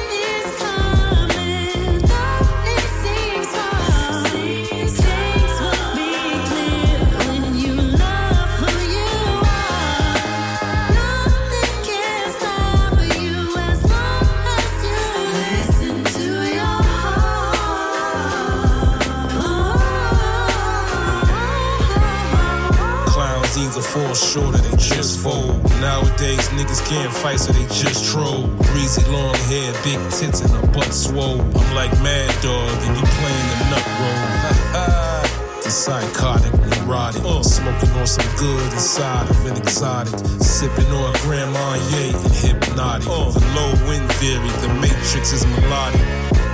Either 24.28 24.42
fall 24.42 24.52
short 24.52 24.56
or 24.56 24.62
they 24.62 24.78
just 24.78 25.20
fold. 25.20 25.64
Nowadays, 25.82 26.50
niggas 26.50 26.88
can't 26.88 27.14
fight, 27.14 27.40
so 27.40 27.54
they 27.54 27.66
just 27.74 28.12
troll. 28.12 28.48
Breezy 28.72 29.04
long 29.12 29.36
hair, 29.50 29.74
big 29.84 30.00
tits, 30.12 30.42
and 30.42 30.64
a 30.64 30.68
butt 30.72 30.94
swole. 30.94 31.42
I'm 31.42 31.76
like 31.76 31.92
Mad 32.02 32.30
Dog, 32.42 32.78
and 32.84 32.98
you 32.98 33.06
playing 33.20 33.48
the 33.50 33.66
nut 33.72 33.88
roll. 34.00 35.64
the 35.64 35.70
psychotic, 35.70 36.54
neurotic. 36.54 37.22
Oh. 37.26 37.42
Smoking 37.42 37.92
on 37.92 38.08
some 38.08 38.28
good 38.38 38.74
inside 38.74 39.30
of 39.30 39.46
an 39.46 39.58
exotic. 39.58 40.18
Sipping 40.42 40.92
on 40.92 41.14
Grand 41.24 41.52
Marnier 41.54 42.16
and 42.16 42.34
hypnotic. 42.34 43.08
Oh. 43.10 43.32
The 43.32 43.46
low 43.56 43.72
wind 43.88 44.12
theory, 44.14 44.50
the 44.62 44.74
matrix 44.80 45.34
is 45.34 45.46
melodic. 45.46 46.02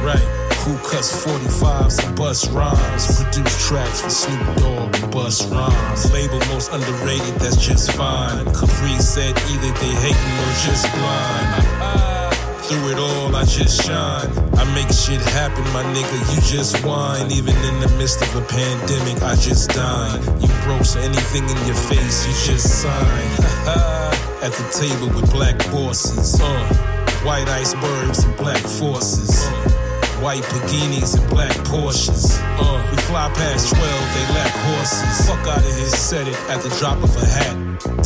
Right. 0.03 0.42
Who 0.63 0.77
cuts 0.77 1.11
45s 1.25 2.07
and 2.07 2.15
bust 2.15 2.49
rhymes? 2.51 3.21
Produce 3.21 3.67
tracks 3.67 3.99
for 3.99 4.09
Snoop 4.09 4.39
Dogg 4.55 4.95
and 4.95 5.11
Busta 5.11 5.51
Rhymes. 5.51 6.13
Label 6.13 6.39
most 6.55 6.71
underrated, 6.71 7.35
that's 7.35 7.57
just 7.57 7.91
fine. 7.91 8.45
Capri 8.45 8.95
said 8.97 9.35
either 9.51 9.71
they 9.83 9.93
hating 9.99 10.35
or 10.39 10.53
just 10.63 10.87
blind. 10.95 12.23
Through 12.63 12.91
it 12.91 12.97
all, 12.97 13.35
I 13.35 13.43
just 13.43 13.83
shine. 13.83 14.31
I 14.55 14.63
make 14.73 14.87
shit 14.87 15.19
happen, 15.35 15.65
my 15.73 15.83
nigga. 15.83 16.33
You 16.33 16.39
just 16.47 16.79
whine. 16.85 17.29
Even 17.29 17.57
in 17.57 17.81
the 17.81 17.93
midst 17.97 18.21
of 18.21 18.33
a 18.33 18.41
pandemic, 18.47 19.21
I 19.21 19.35
just 19.35 19.71
dine. 19.71 20.23
You 20.39 20.47
broke, 20.63 20.85
so 20.85 21.01
anything 21.01 21.43
in 21.43 21.59
your 21.67 21.75
face, 21.75 22.25
you 22.25 22.53
just 22.53 22.81
sign. 22.81 23.31
At 24.41 24.53
the 24.55 24.67
table 24.71 25.07
with 25.13 25.29
black 25.29 25.57
bosses, 25.71 26.39
uh, 26.39 26.73
white 27.25 27.49
icebergs 27.49 28.23
and 28.23 28.37
black 28.37 28.63
forces. 28.63 29.45
Uh, 29.45 29.82
White 30.23 30.43
bikinis 30.55 31.19
and 31.19 31.29
black 31.29 31.51
Porsches. 31.67 32.39
Uh, 32.55 32.79
we 32.89 32.97
fly 33.11 33.27
past 33.35 33.75
12, 33.75 33.83
they 33.83 34.33
lack 34.33 34.55
horses. 34.71 35.27
Fuck 35.27 35.45
out 35.51 35.57
of 35.57 35.65
here, 35.65 35.91
said 35.91 36.29
it 36.29 36.39
at 36.47 36.61
the 36.63 36.71
drop 36.79 36.95
of 37.03 37.11
a 37.19 37.25
hat. 37.27 37.51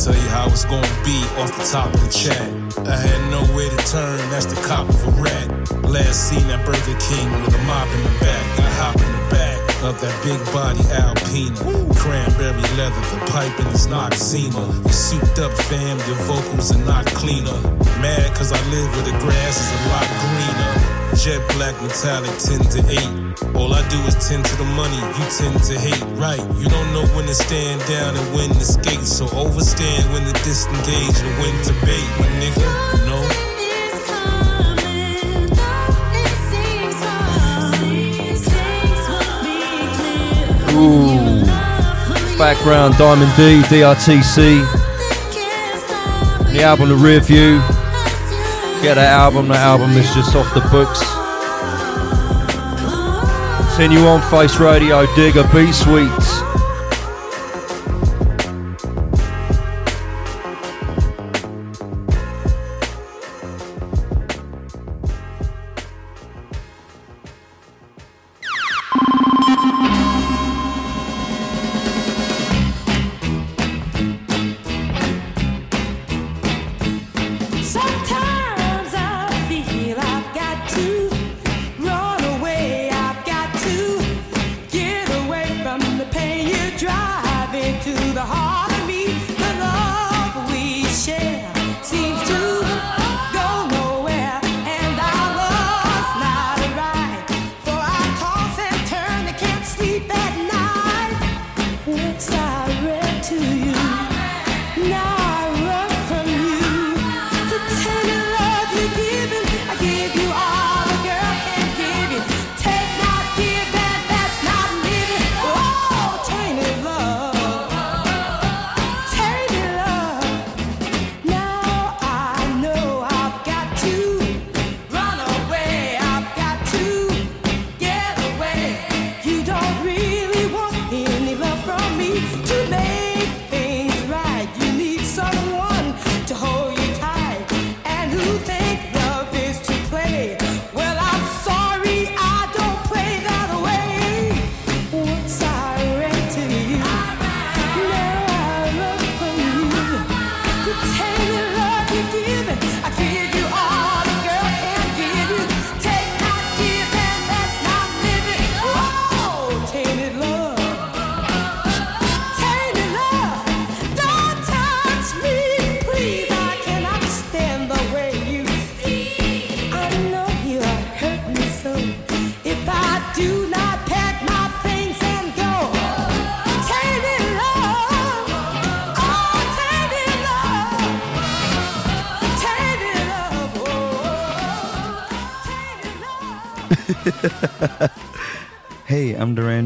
Tell 0.02 0.18
you 0.18 0.28
how 0.34 0.50
it's 0.50 0.64
gonna 0.64 0.82
be 1.06 1.14
off 1.38 1.54
the 1.54 1.62
top 1.70 1.94
of 1.94 2.00
the 2.02 2.10
chat. 2.10 2.42
I 2.82 2.98
had 2.98 3.30
nowhere 3.30 3.70
to 3.70 3.80
turn, 3.86 4.18
that's 4.34 4.46
the 4.50 4.58
cop 4.66 4.88
of 4.88 4.98
a 5.06 5.22
rat. 5.22 5.46
Last 5.86 6.26
seen 6.26 6.42
at 6.50 6.66
Burger 6.66 6.98
King 7.06 7.30
with 7.38 7.54
a 7.54 7.62
mop 7.70 7.86
in 7.86 8.02
the 8.02 8.14
back. 8.18 8.46
I 8.58 8.68
hop 8.82 8.96
in 8.98 9.12
the 9.14 9.24
back 9.30 9.62
of 9.86 10.00
that 10.02 10.16
big 10.26 10.42
body 10.50 10.82
Alpina. 10.90 11.94
Cranberry 11.94 12.66
leather, 12.74 13.04
the 13.14 13.22
piping 13.30 13.70
is 13.70 13.86
not 13.86 14.12
Zima. 14.14 14.66
You 14.82 14.90
souped 14.90 15.38
up, 15.38 15.52
fam, 15.70 15.98
your 16.10 16.18
vocals 16.26 16.74
are 16.74 16.82
not 16.82 17.06
cleaner. 17.14 17.62
Mad 18.02 18.34
cause 18.34 18.50
I 18.50 18.58
live 18.74 18.90
where 18.90 19.06
the 19.06 19.16
grass 19.22 19.54
is 19.62 19.70
a 19.70 19.80
lot 19.94 20.08
greener. 20.18 20.87
Jet 21.28 21.46
black 21.56 21.76
metallic 21.82 22.30
10 22.38 22.58
to 22.72 22.80
8. 22.88 23.54
All 23.54 23.74
I 23.74 23.86
do 23.88 24.00
is 24.08 24.16
tend 24.26 24.46
to 24.46 24.56
the 24.56 24.64
money, 24.64 24.96
you 24.96 25.24
tend 25.28 25.62
to 25.64 25.78
hate. 25.78 26.02
Right, 26.16 26.40
you 26.56 26.66
don't 26.70 26.90
know 26.94 27.04
when 27.14 27.26
to 27.26 27.34
stand 27.34 27.84
down 27.84 28.16
and 28.16 28.34
when 28.34 28.48
to 28.48 28.64
skate. 28.64 29.04
So 29.04 29.26
overstand 29.36 30.10
when 30.10 30.24
to 30.24 30.32
disengage 30.42 31.20
and 31.20 31.36
when 31.36 31.52
to 31.64 31.74
bait, 31.84 32.08
my 32.16 32.28
nigga. 32.40 32.64
Ooh. 40.80 41.44
Background 42.38 42.96
Diamond 42.96 43.32
D, 43.36 43.60
DRTC. 43.68 44.64
The 46.54 46.62
album 46.62 46.88
The 46.88 46.96
Rear 46.96 47.20
View. 47.20 47.58
Get 48.80 48.94
that 48.94 49.12
album, 49.12 49.48
that 49.48 49.58
album 49.58 49.90
is 49.90 50.14
just 50.14 50.34
off 50.34 50.54
the 50.54 50.60
books. 50.70 51.17
Continue 53.78 54.08
on 54.08 54.20
Face 54.22 54.58
Radio, 54.58 55.06
Digga 55.14 55.44
Beat 55.54 55.72
Sweets. 55.72 56.37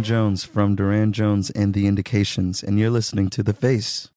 Jones 0.02 0.44
from 0.44 0.74
Durand 0.74 1.14
Jones 1.14 1.50
and 1.50 1.74
the 1.74 1.86
Indications, 1.86 2.62
and 2.62 2.78
you're 2.78 2.90
listening 2.90 3.28
to 3.30 3.42
The 3.42 3.52
Face. 3.52 4.10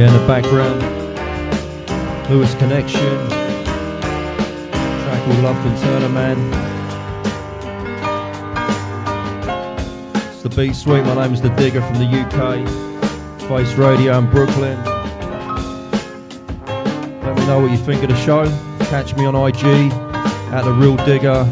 Yeah, 0.00 0.06
in 0.06 0.14
the 0.18 0.26
background, 0.26 0.80
Lewis 2.30 2.54
Connection, 2.54 3.28
track 3.28 5.24
called 5.26 5.40
Love 5.40 5.56
Can 5.56 5.78
Turn 5.82 6.02
a 6.04 6.08
Man. 6.08 6.38
It's 10.32 10.42
the 10.42 10.48
Beatsuite. 10.48 11.04
My 11.04 11.14
name 11.22 11.34
is 11.34 11.42
the 11.42 11.50
Digga 11.50 11.86
from 11.86 11.98
the 11.98 12.06
UK, 12.06 12.66
Face 13.42 13.74
Radio 13.74 14.16
in 14.18 14.30
Brooklyn. 14.30 14.82
Let 17.22 17.36
me 17.36 17.46
know 17.46 17.60
what 17.60 17.70
you 17.70 17.76
think 17.76 18.02
of 18.02 18.08
the 18.08 18.16
show. 18.16 18.46
Catch 18.86 19.14
me 19.16 19.26
on 19.26 19.36
IG 19.36 19.92
at 20.54 20.62
the 20.62 20.72
Real 20.72 20.96
Digga. 20.96 21.44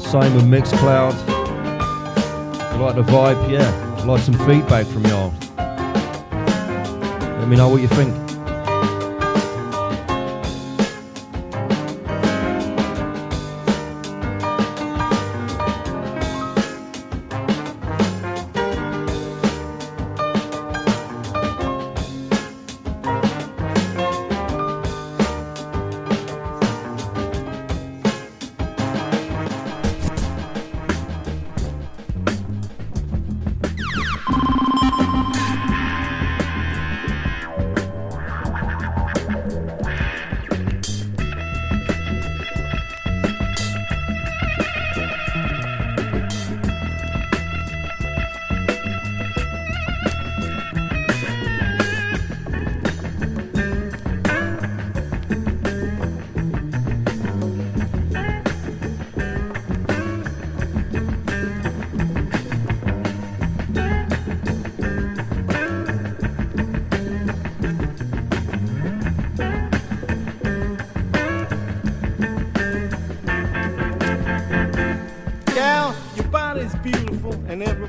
Same 0.00 0.34
with 0.34 0.46
Mixcloud. 0.46 1.14
You 2.72 2.82
like 2.82 2.96
the 2.96 3.02
vibe, 3.02 3.48
yeah. 3.48 3.96
I'd 3.98 4.06
like 4.08 4.20
some 4.20 4.34
feedback 4.48 4.84
from 4.86 5.06
y'all. 5.06 5.32
Me 7.52 7.58
know 7.58 7.68
what 7.68 7.82
you 7.82 7.88
think. 7.88 8.21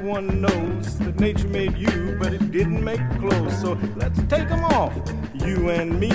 Everyone 0.04 0.42
knows 0.42 1.00
that 1.00 1.18
nature 1.18 1.48
made 1.48 1.78
you, 1.78 2.18
but 2.20 2.34
it 2.34 2.52
didn't 2.52 2.84
make 2.84 3.00
clothes. 3.20 3.58
So 3.62 3.80
let's 3.96 4.22
take 4.24 4.50
them 4.50 4.66
off, 4.66 4.94
you 5.34 5.70
and 5.70 5.98
me. 5.98 6.12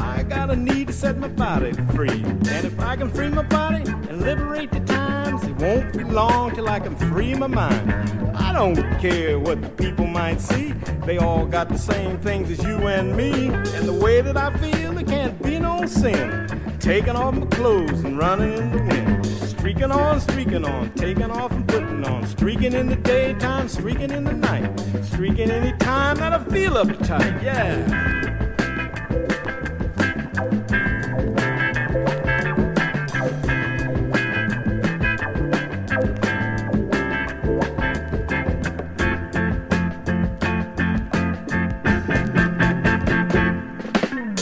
I 0.00 0.24
got 0.24 0.50
a 0.50 0.56
need 0.56 0.88
to 0.88 0.92
set 0.92 1.18
my 1.18 1.28
body 1.28 1.72
free. 1.94 2.08
And 2.08 2.64
if 2.66 2.80
I 2.80 2.96
can 2.96 3.08
free 3.08 3.28
my 3.28 3.42
body 3.42 3.84
and 4.08 4.22
liberate 4.22 4.72
the 4.72 4.80
times, 4.80 5.44
it 5.44 5.54
won't 5.54 5.96
be 5.96 6.02
long 6.02 6.52
till 6.56 6.68
I 6.68 6.80
can 6.80 6.96
free 6.96 7.32
my 7.34 7.46
mind. 7.46 7.92
I 8.36 8.52
don't 8.52 8.74
care 8.98 9.38
what 9.38 9.62
the 9.62 9.68
people 9.68 10.08
might 10.08 10.40
see. 10.40 10.72
They 11.06 11.18
all 11.18 11.46
got 11.46 11.68
the 11.68 11.78
same 11.78 12.18
things 12.18 12.50
as 12.50 12.60
you 12.64 12.88
and 12.88 13.16
me. 13.16 13.50
And 13.76 13.86
the 13.86 14.00
way 14.02 14.20
that 14.20 14.36
I 14.36 14.50
feel, 14.58 14.94
there 14.94 15.04
can't 15.04 15.40
be 15.40 15.60
no 15.60 15.86
sin. 15.86 16.48
Taking 16.80 17.14
off 17.14 17.36
my 17.36 17.46
clothes 17.46 18.02
and 18.02 18.18
running 18.18 18.54
in 18.54 18.72
the 18.72 18.78
wind. 18.78 19.26
Streaking 19.26 19.92
on, 19.92 20.20
streaking 20.20 20.64
on, 20.64 20.92
taking 20.94 21.30
off 21.30 21.52
and 21.52 21.68
putting 21.68 21.81
Streaking 22.26 22.72
in 22.72 22.88
the 22.88 22.96
daytime, 22.96 23.68
streaking 23.68 24.10
in 24.10 24.24
the 24.24 24.32
night. 24.32 24.78
Streaking 25.04 25.50
any 25.50 25.76
time 25.78 26.16
that 26.16 26.32
I 26.32 26.42
feel 26.44 26.72
uptight, 26.72 27.42
yeah. 27.42 28.22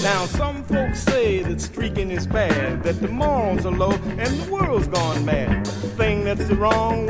Now, 0.02 0.26
some 0.26 0.64
folks 0.64 1.00
say 1.00 1.42
that 1.42 1.60
streaking 1.60 2.10
is 2.10 2.26
bad, 2.26 2.82
that 2.82 3.00
the 3.00 3.08
morals 3.08 3.66
are 3.66 3.72
low 3.72 3.92
and 3.92 4.40
the 4.40 4.50
world's 4.50 4.86
gone 4.88 5.24
mad. 5.24 5.66
The 5.66 5.88
thing 5.88 6.24
that's 6.24 6.50
wrong 6.52 7.06
the 7.06 7.09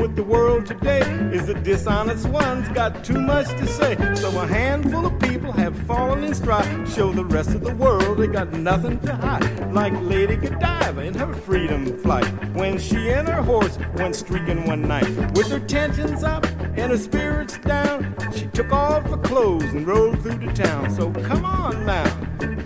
dishonest 1.71 2.27
ones 2.27 2.67
got 2.69 3.01
too 3.01 3.17
much 3.17 3.47
to 3.47 3.65
say. 3.65 3.95
So 4.15 4.27
a 4.41 4.45
handful 4.45 5.05
of 5.05 5.17
people 5.21 5.53
have 5.53 5.73
fallen 5.87 6.25
in 6.25 6.35
stride, 6.35 6.67
show 6.89 7.13
the 7.13 7.23
rest 7.23 7.51
of 7.51 7.61
the 7.63 7.73
world 7.73 8.17
they 8.17 8.27
got 8.27 8.51
nothing 8.51 8.99
to 8.99 9.15
hide. 9.15 9.73
Like 9.73 9.93
Lady 10.01 10.35
Godiva 10.35 11.01
in 11.01 11.13
her 11.13 11.31
freedom 11.33 11.97
flight, 12.03 12.27
when 12.53 12.77
she 12.77 13.11
and 13.11 13.25
her 13.29 13.41
horse 13.41 13.79
went 13.95 14.17
streaking 14.17 14.65
one 14.65 14.85
night 14.85 15.07
with 15.33 15.49
her 15.49 15.61
tensions 15.61 16.25
up 16.25 16.45
and 16.75 16.91
her 16.91 16.97
spirits 16.97 17.57
down. 17.59 18.17
She 18.35 18.47
took 18.47 18.73
off 18.73 19.09
her 19.09 19.17
clothes 19.17 19.63
and 19.63 19.87
rode 19.87 20.21
through 20.21 20.45
the 20.45 20.51
town. 20.51 20.93
So 20.93 21.09
come 21.09 21.45
on 21.45 21.85
now, 21.85 22.09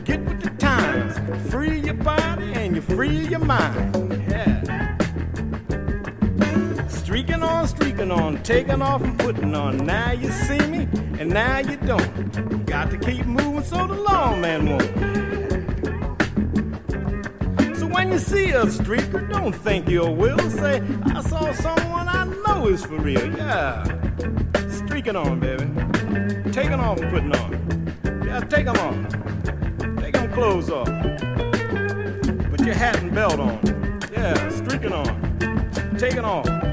get 0.04 0.26
with 0.26 0.42
the 0.42 0.50
times. 0.58 1.14
Free 1.52 1.80
your 1.80 1.94
body 1.94 2.54
and 2.54 2.76
you 2.76 2.82
free 2.82 3.28
your 3.28 3.46
mind. 3.46 4.05
On, 7.46 7.68
streaking 7.68 8.12
on, 8.12 8.42
taking 8.44 8.82
off 8.82 9.02
and 9.02 9.18
putting 9.18 9.56
on. 9.56 9.78
Now 9.78 10.12
you 10.12 10.30
see 10.32 10.60
me 10.68 10.88
and 11.20 11.30
now 11.30 11.60
you 11.60 11.78
don't. 11.78 12.66
Got 12.66 12.92
to 12.92 12.98
keep 12.98 13.26
moving 13.26 13.64
so 13.64 13.88
the 13.88 13.94
lawman 13.94 14.70
won't. 14.70 14.84
So 17.78 17.88
when 17.88 18.12
you 18.12 18.20
see 18.20 18.50
a 18.50 18.66
streaker, 18.66 19.30
don't 19.32 19.54
think 19.54 19.88
you 19.88 20.06
will. 20.06 20.38
Say, 20.50 20.82
I 21.06 21.22
saw 21.22 21.54
someone 21.54 22.08
I 22.08 22.26
know 22.46 22.68
is 22.68 22.86
for 22.86 22.98
real. 22.98 23.26
Yeah. 23.38 23.84
Streaking 24.70 25.16
on, 25.16 25.40
baby. 25.40 25.66
Taking 26.52 26.80
off 26.80 27.00
and 27.00 27.12
putting 27.12 27.36
on. 27.36 28.26
Yeah, 28.26 28.40
take 28.42 28.66
them 28.66 28.78
off. 28.78 28.96
Take 30.02 30.14
them 30.14 30.32
clothes 30.34 30.70
off. 30.70 30.88
Put 32.50 32.62
your 32.62 32.76
hat 32.76 32.98
and 33.02 33.14
belt 33.14 33.40
on. 33.40 33.60
Yeah, 34.12 34.50
streaking 34.50 34.94
on. 34.94 35.98
Taking 35.98 36.26
off. 36.26 36.65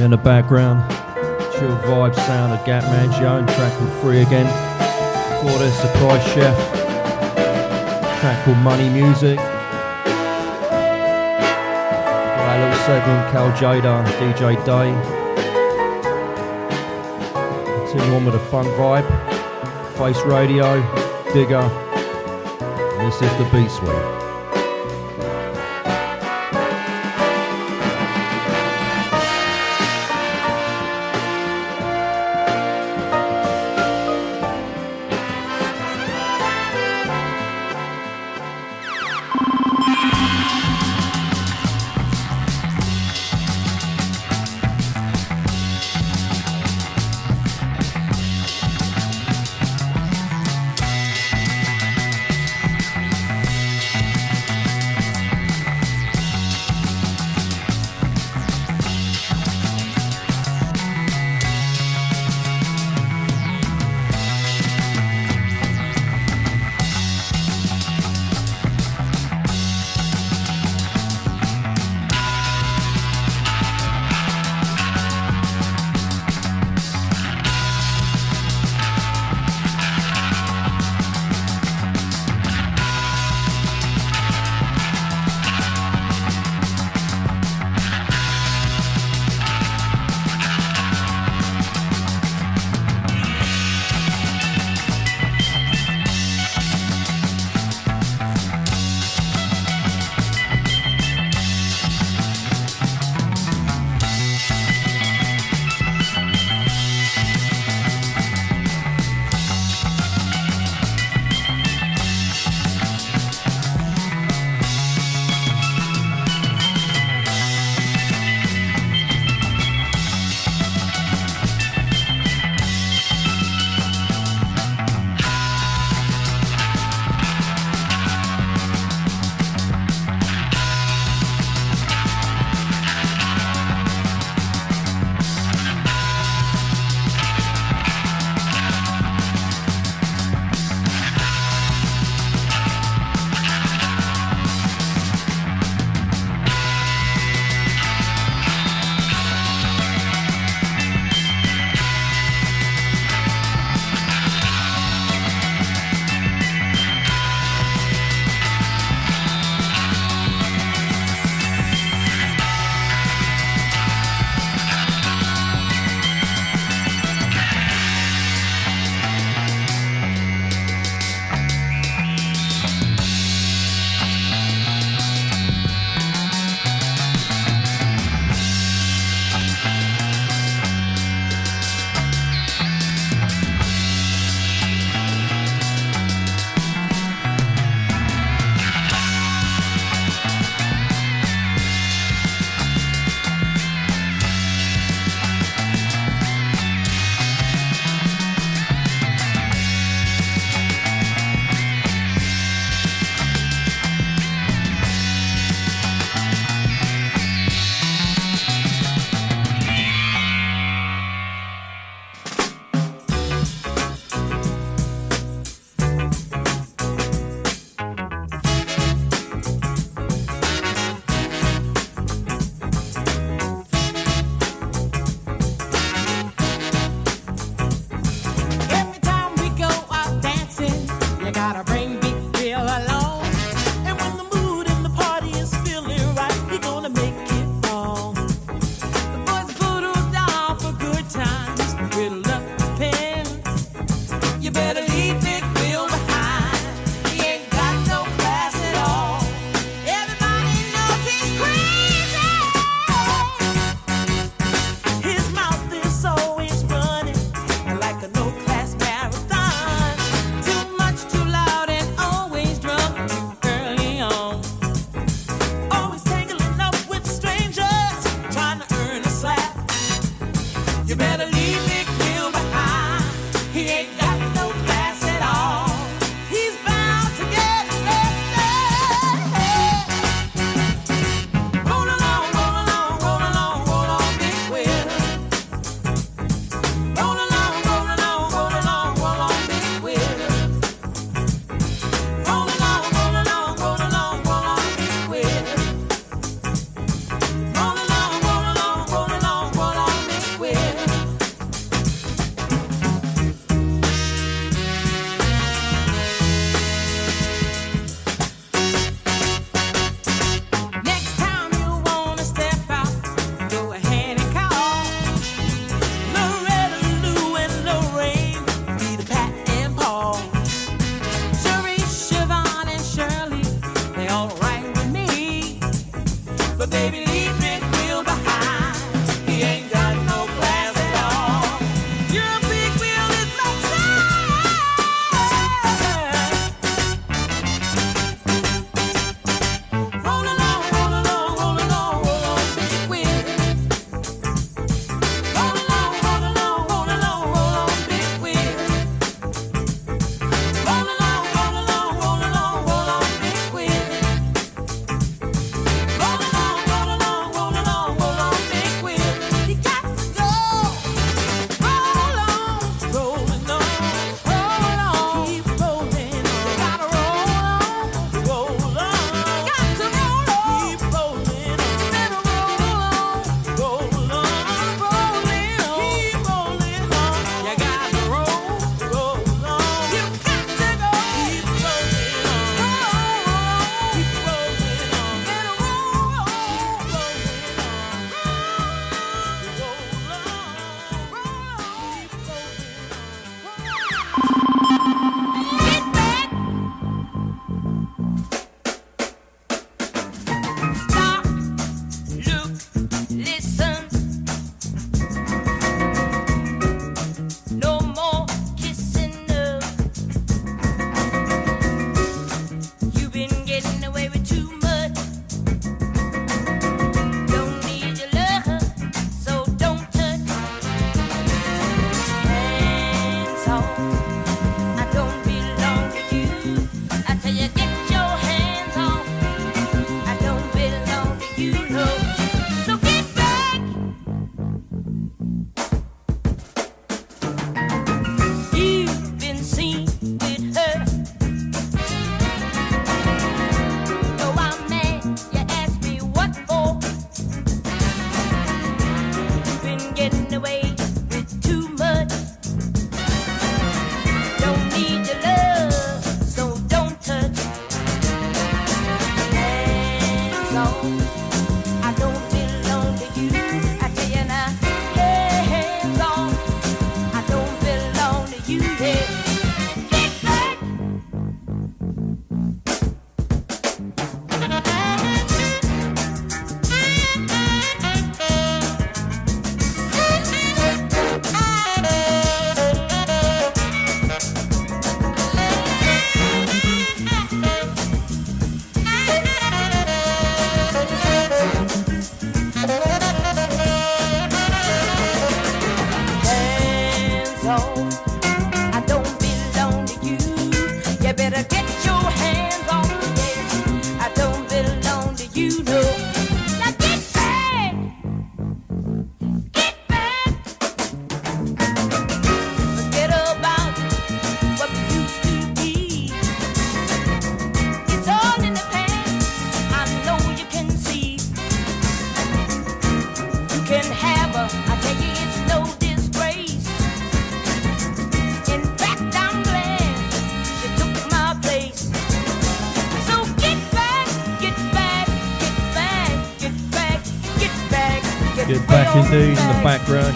In 0.00 0.12
the 0.12 0.16
background. 0.16 0.88
Chill 1.52 1.76
vibe 1.78 2.14
sound 2.14 2.52
of 2.52 2.64
Gap 2.64 2.84
Mangione 2.84 3.40
and 3.40 3.48
track 3.48 3.72
called 3.78 3.92
Free 4.00 4.22
Again. 4.22 4.46
Before 5.42 5.58
this, 5.58 5.74
Surprise 5.80 6.24
Chef. 6.32 6.56
Track 8.20 8.44
called 8.44 8.58
Money 8.58 8.88
Music. 8.90 9.38
For 9.38 9.44
that 12.46 12.58
little 12.60 12.78
segment, 12.86 13.32
Cal 13.32 13.50
Tjader, 13.58 14.04
DJ 14.20 14.54
Day. 14.64 14.94
Continue 17.90 18.14
on 18.14 18.24
with 18.24 18.36
a 18.36 18.44
funk 18.50 18.68
vibe. 18.68 19.06
Face 19.98 20.22
Radio, 20.24 20.80
Digga. 21.32 21.68
And 22.98 23.06
this 23.08 23.20
is 23.20 23.36
the 23.38 23.44
Beatsuite. 23.50 24.27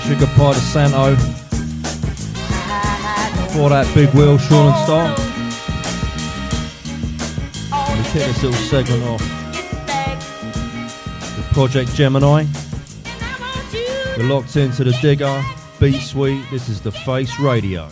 Sugar 0.06 0.26
Pie 0.26 0.52
DeSanto. 0.54 1.16
For 3.52 3.68
that 3.68 3.88
big 3.94 4.10
wheel, 4.14 4.36
Sean 4.36 4.72
and 4.72 4.84
Star. 4.84 5.08
We 7.96 8.02
kick 8.10 8.26
this 8.26 8.42
little 8.42 8.58
segment 8.68 9.02
off 9.04 9.20
with 11.36 11.46
Project 11.52 11.94
Gemini. 11.94 12.46
We're 14.16 14.28
locked 14.28 14.56
into 14.56 14.84
the 14.84 14.90
Digga, 14.90 15.42
Beat 15.78 16.00
Suite. 16.00 16.44
This 16.50 16.68
is 16.68 16.80
the 16.80 16.92
Face 16.92 17.38
Radio. 17.38 17.88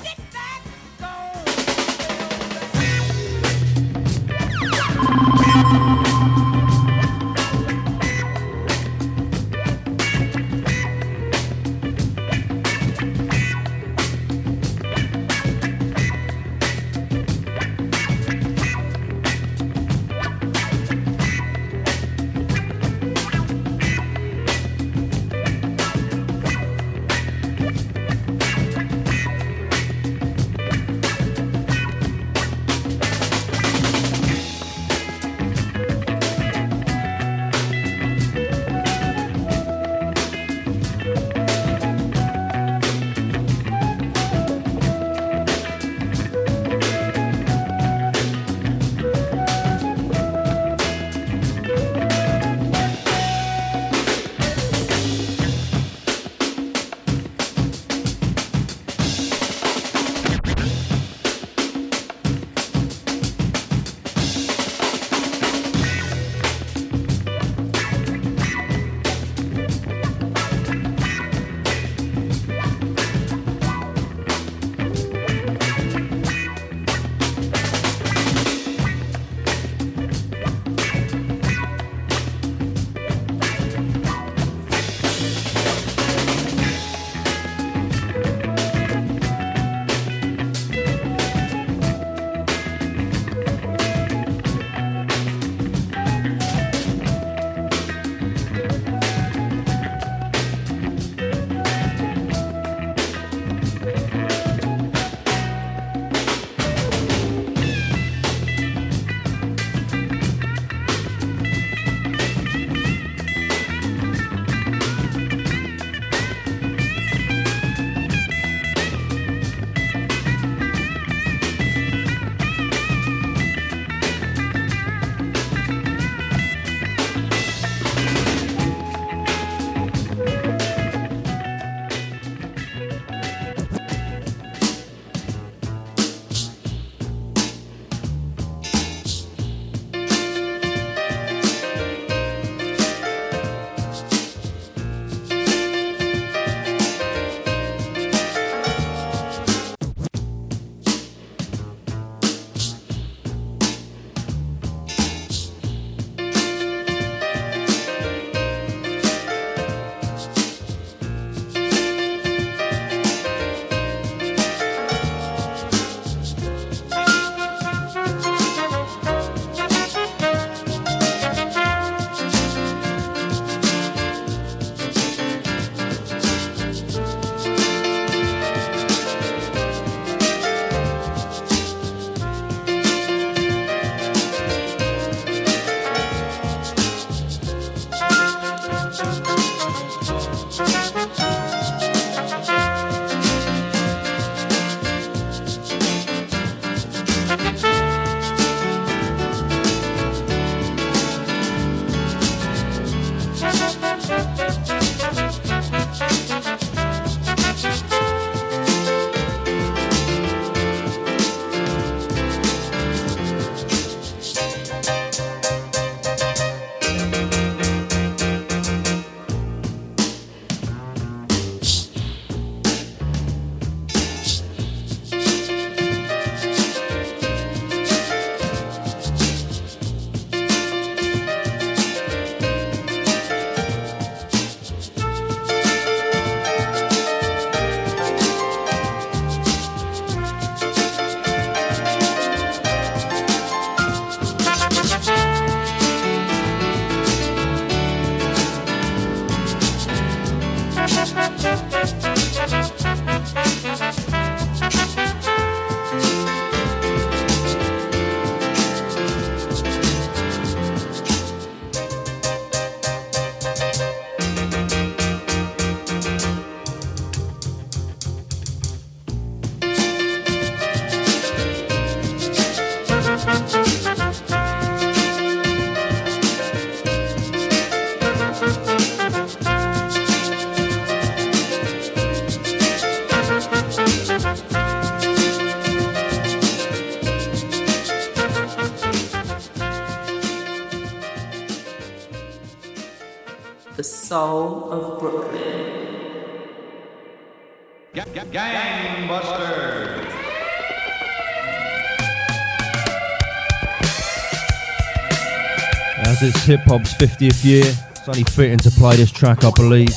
it's 306.30 306.44
hip 306.44 306.60
hop's 306.60 306.94
50th 306.94 307.44
year. 307.44 307.64
It's 307.90 308.08
only 308.08 308.24
fitting 308.24 308.58
to 308.58 308.70
play 308.70 308.96
this 308.96 309.10
track, 309.10 309.44
I 309.44 309.50
believe. 309.50 309.94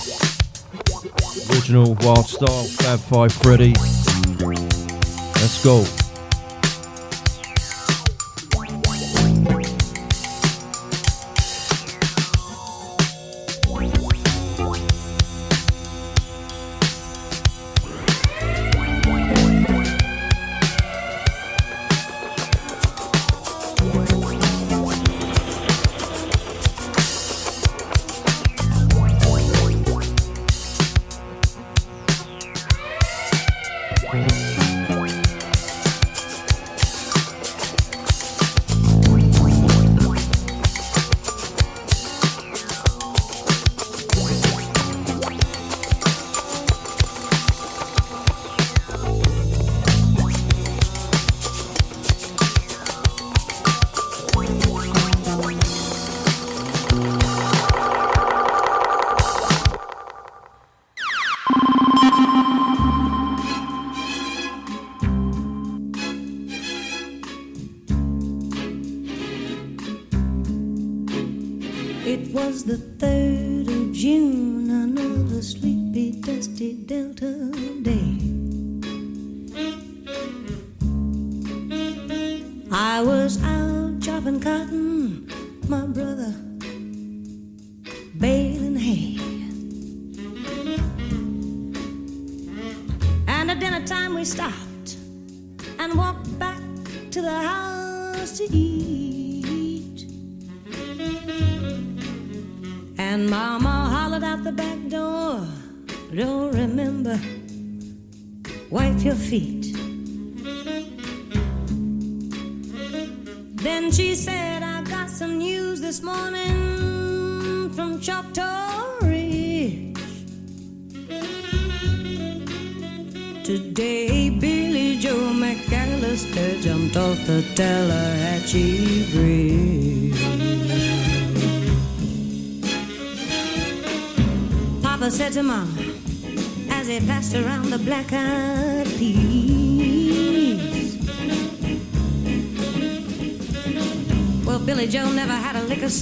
Original 1.52 1.96
Wild 2.02 2.26
Style, 2.26 2.64
Fab 2.64 3.00
5 3.00 3.32
Freddy. 3.34 3.74
Let's 5.36 5.64
go. 5.64 6.03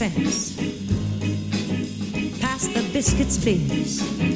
success. 0.02 0.58
Pass 2.42 2.68
the 2.68 2.90
biscuits, 2.92 3.38
please. 3.38 4.31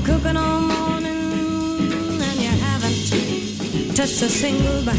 been 0.00 0.14
cooking 0.14 0.36
all 0.36 0.60
morning 0.60 1.06
and 1.06 2.40
you 2.40 2.48
haven't 2.48 3.96
touched 3.96 4.22
a 4.22 4.28
single 4.28 4.84
bite. 4.84 4.94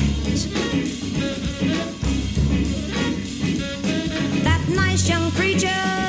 That 4.44 4.62
nice 4.70 5.08
young 5.08 5.32
creature. 5.32 6.09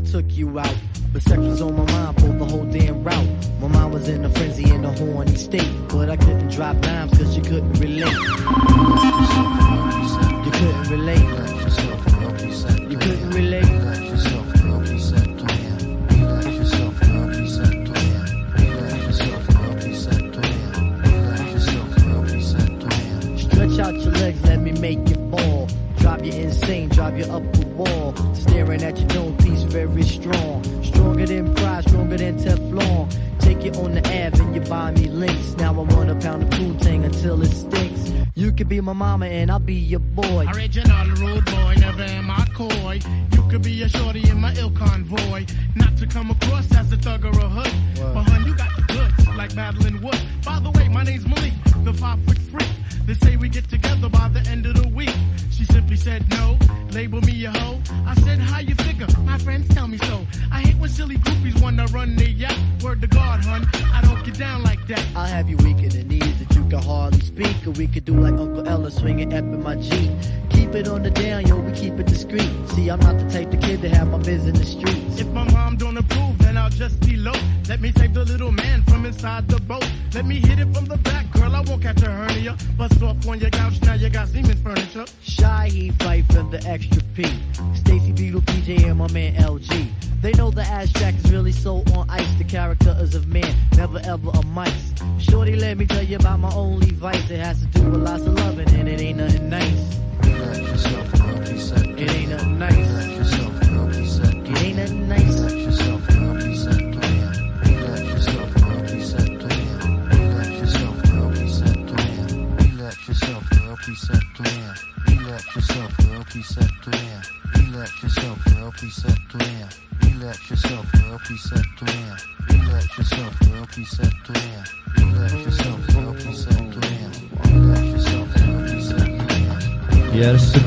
I 0.00 0.02
took 0.02 0.24
you 0.34 0.58
out. 0.58 0.74
But 1.12 1.20
sex 1.20 1.38
was 1.38 1.60
on 1.60 1.76
my 1.76 1.84
mind 1.92 2.18
for 2.18 2.28
the 2.28 2.44
whole 2.46 2.64
damn 2.64 3.04
route. 3.04 3.28
My 3.60 3.68
mind 3.68 3.92
was 3.92 4.08
in 4.08 4.24
a 4.24 4.30
frenzy 4.30 4.62
in 4.70 4.82
a 4.82 4.92
horny 4.92 5.34
state. 5.34 5.70
But 5.88 6.08
I 6.08 6.16
couldn't 6.16 6.48
drop 6.48 6.80
dimes 6.80 7.18
cause 7.18 7.36
you 7.36 7.42
couldn't 7.42 7.74
relate. 7.74 8.06
You 10.46 10.50
couldn't 10.52 10.88
relate. 10.88 11.29
be 39.70 39.76
your 39.76 40.00
boy. 40.00 40.48
Original 40.52 41.09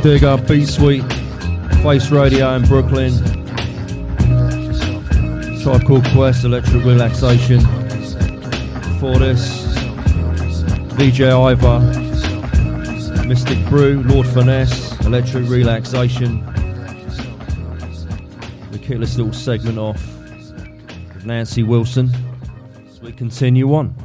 Digga 0.04 0.46
B 0.48 0.66
Suite, 0.66 1.02
Face 1.82 2.12
Radio 2.12 2.54
in 2.56 2.64
Brooklyn. 2.64 3.14
Tribe 5.62 5.86
called 5.86 6.06
Quest, 6.10 6.44
Electric 6.44 6.84
Relaxation. 6.84 7.62
For 9.00 9.18
this, 9.18 9.64
DJ 10.98 11.32
Ivor, 11.32 11.80
Mystic 13.26 13.66
Brew, 13.70 14.04
Lord 14.04 14.28
Finesse, 14.28 15.00
Electric 15.06 15.50
Relaxation. 15.50 16.46
We 18.72 18.80
kick 18.80 19.00
this 19.00 19.16
little 19.16 19.32
segment 19.32 19.78
off 19.78 20.06
with 21.14 21.26
Nancy 21.26 21.64
Wilson 21.64 22.12
we 23.04 23.12
continue 23.12 23.74
on. 23.74 24.03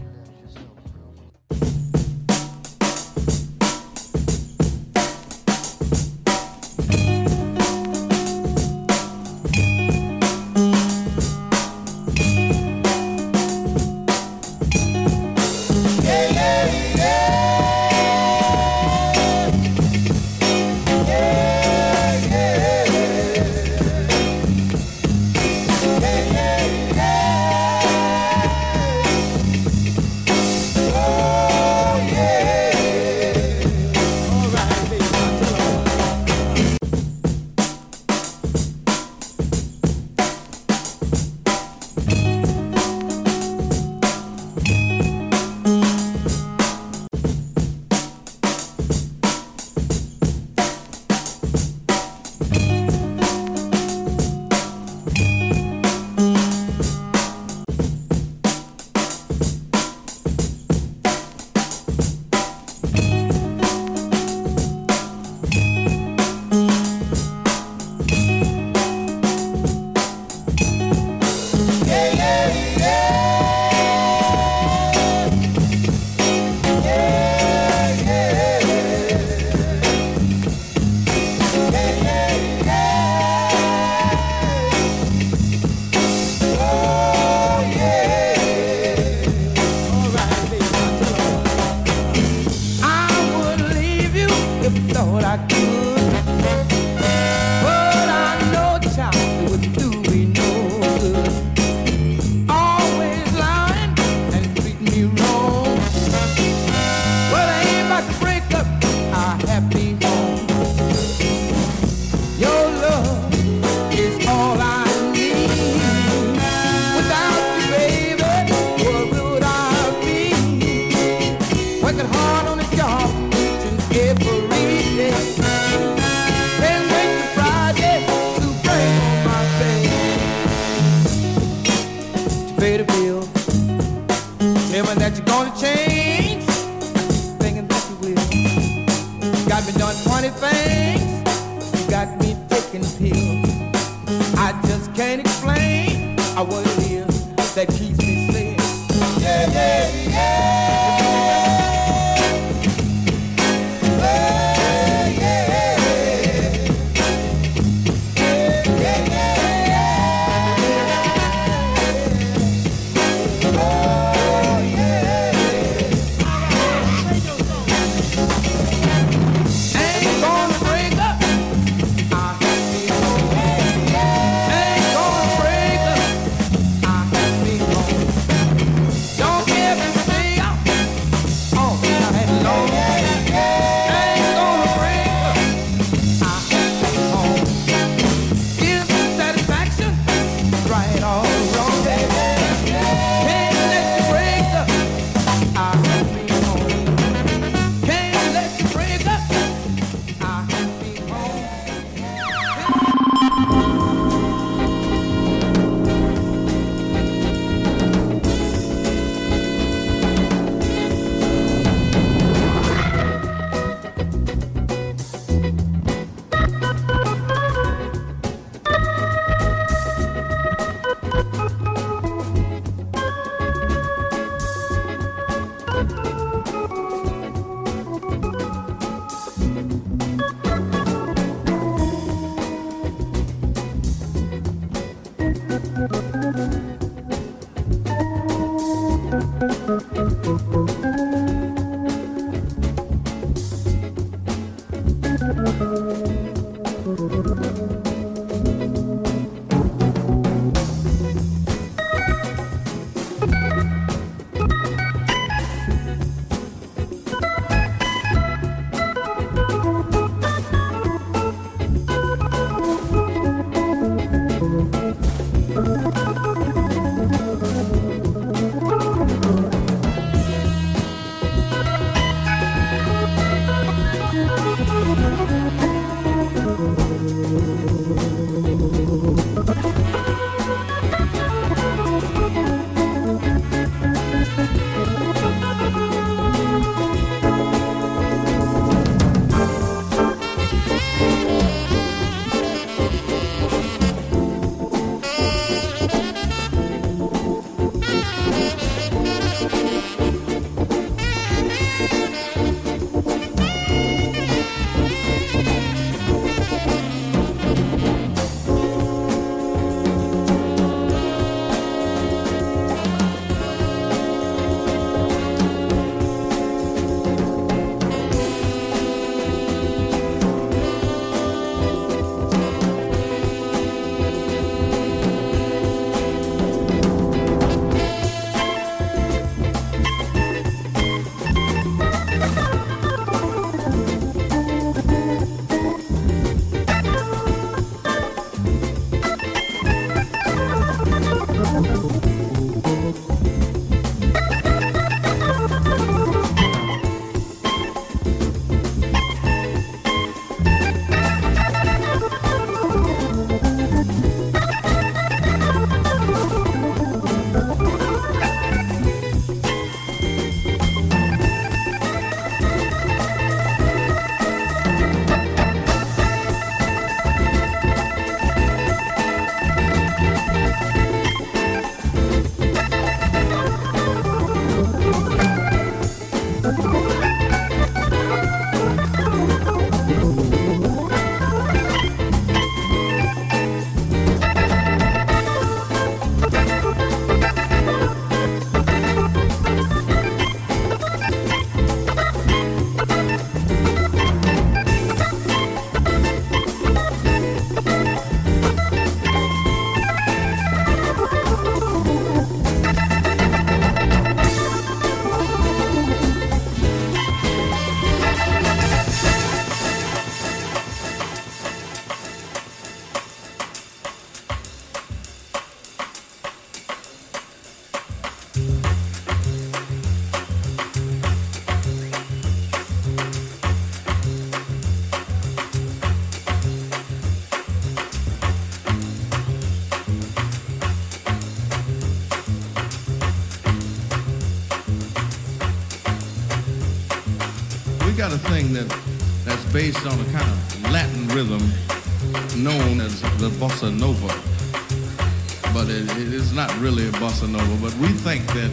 Really 446.60 446.88
a 446.88 446.92
bossa 446.92 447.28
nova, 447.28 447.56
but 447.62 447.74
we 447.78 447.88
think 447.88 448.26
that 448.34 448.50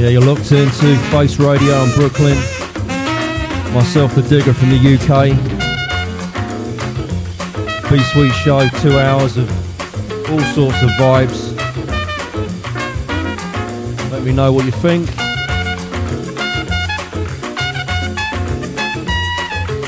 Yeah, 0.00 0.08
you're 0.08 0.22
locked 0.22 0.50
into 0.50 0.96
Face 1.10 1.38
Radio 1.38 1.84
in 1.84 1.90
Brooklyn. 1.92 2.34
Myself, 3.74 4.14
the 4.14 4.22
Digga 4.22 4.54
from 4.54 4.70
the 4.70 4.78
UK. 4.78 5.36
Beatsuite 7.84 8.32
Show, 8.32 8.66
two 8.80 8.98
hours 8.98 9.36
of 9.36 9.50
all 10.30 10.40
sorts 10.54 10.82
of 10.82 10.88
vibes. 10.92 11.54
Let 14.10 14.22
me 14.22 14.32
know 14.32 14.54
what 14.54 14.64
you 14.64 14.72
think. 14.72 15.06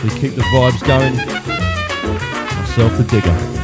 We 0.02 0.10
keep 0.20 0.34
the 0.34 0.42
vibes 0.52 0.86
going. 0.86 1.16
Myself, 2.58 2.98
the 2.98 3.04
Digga. 3.04 3.61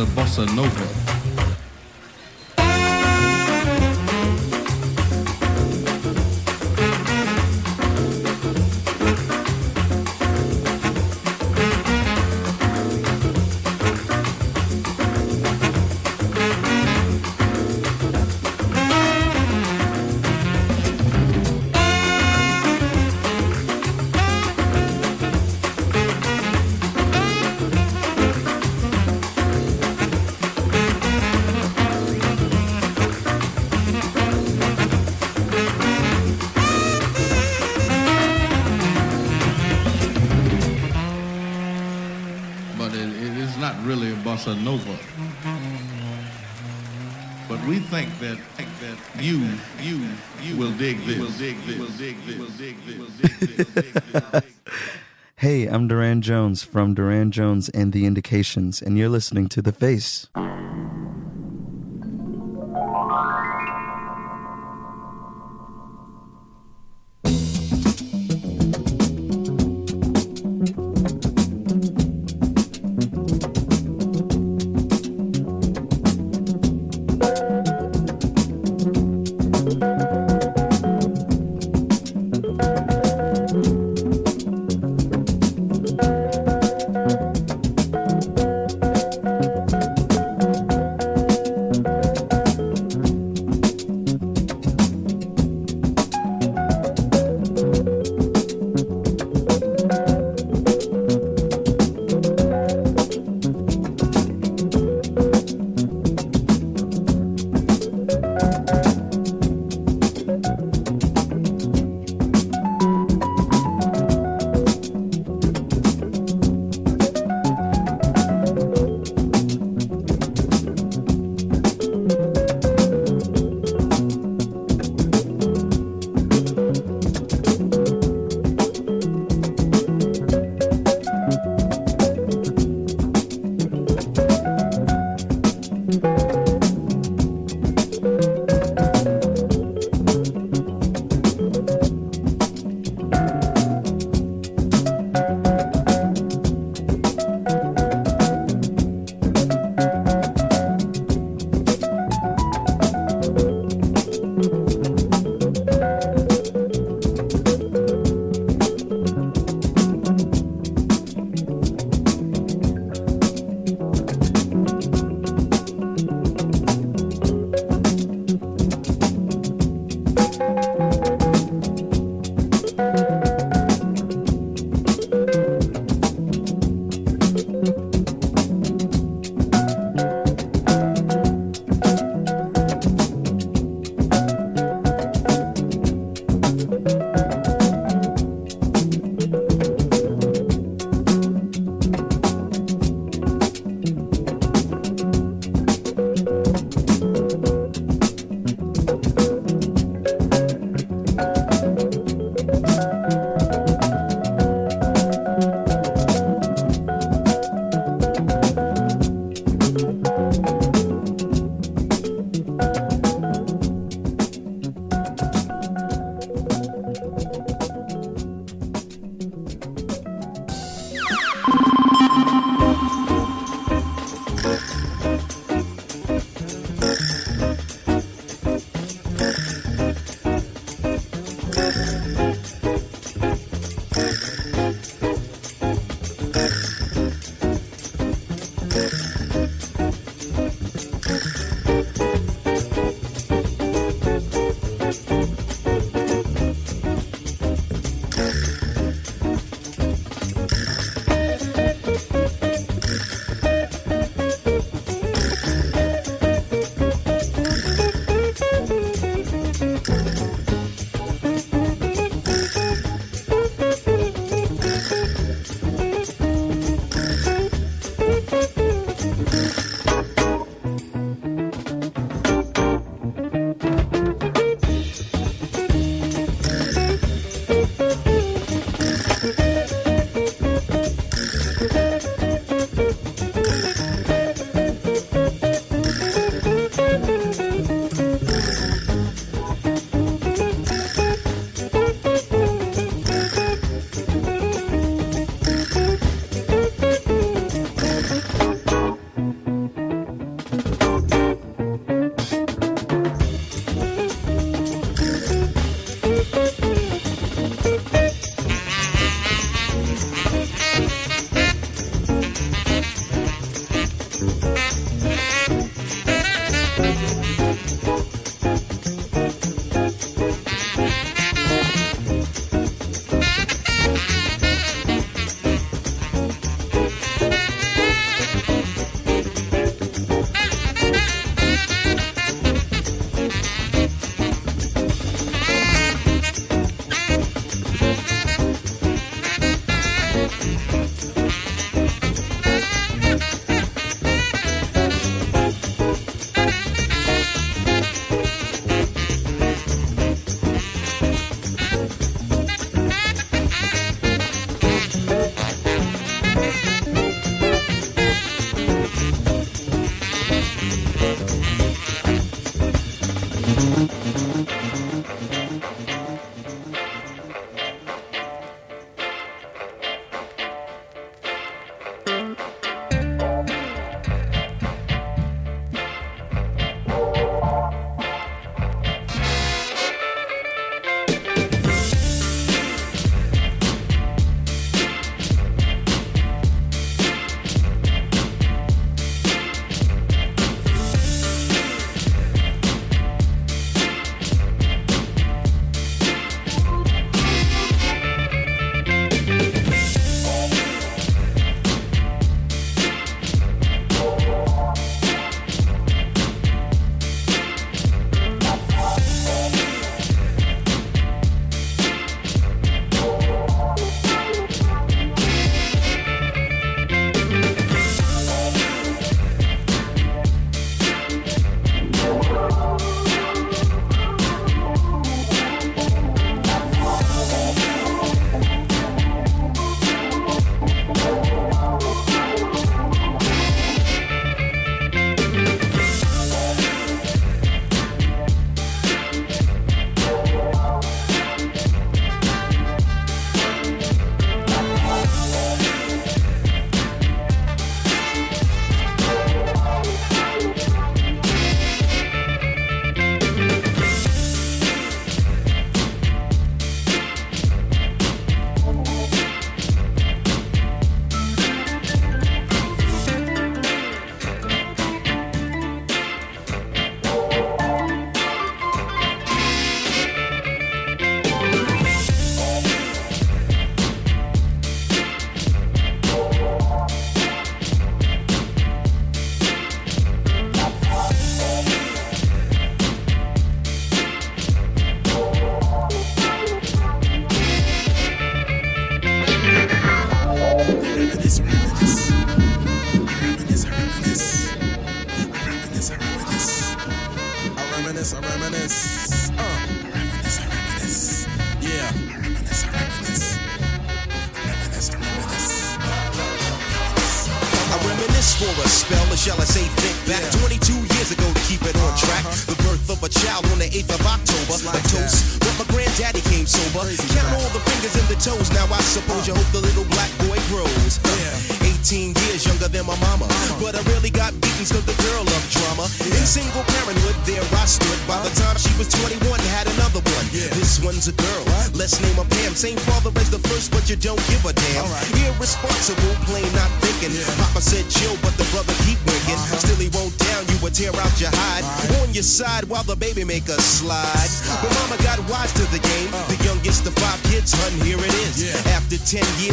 The 0.00 0.06
bossa 0.14 0.46
nova. 0.54 0.99
Bossa 44.50 44.64
nova. 44.64 44.98
But 47.48 47.64
we 47.66 47.78
think 47.78 48.08
that 48.20 48.38
that 48.56 49.22
you 49.22 49.48
you 49.80 50.08
you 50.42 50.56
will 50.56 50.72
dig 50.72 50.98
this. 51.04 51.18
Will 51.18 51.38
dig 51.38 51.56
this. 51.66 51.78
Will 51.78 51.86
dig 51.98 52.16
this. 52.26 52.38
Will 52.38 52.46
dig 52.58 52.76
this. 52.86 52.98
Will 52.98 53.06
dig 53.06 53.38
this. 53.38 53.74
Will 53.74 53.82
dig 53.82 54.32
this. 54.32 54.44
Hey, 55.36 55.64
I'm 55.64 55.88
Durand 55.88 56.22
Jones 56.22 56.62
from 56.62 56.92
Durand 56.92 57.32
Jones 57.32 57.70
and 57.70 57.94
the 57.94 58.04
Indications, 58.04 58.82
and 58.82 58.98
you're 58.98 59.08
listening 59.08 59.48
to 59.48 59.62
The 59.62 59.72
Face. 59.72 60.28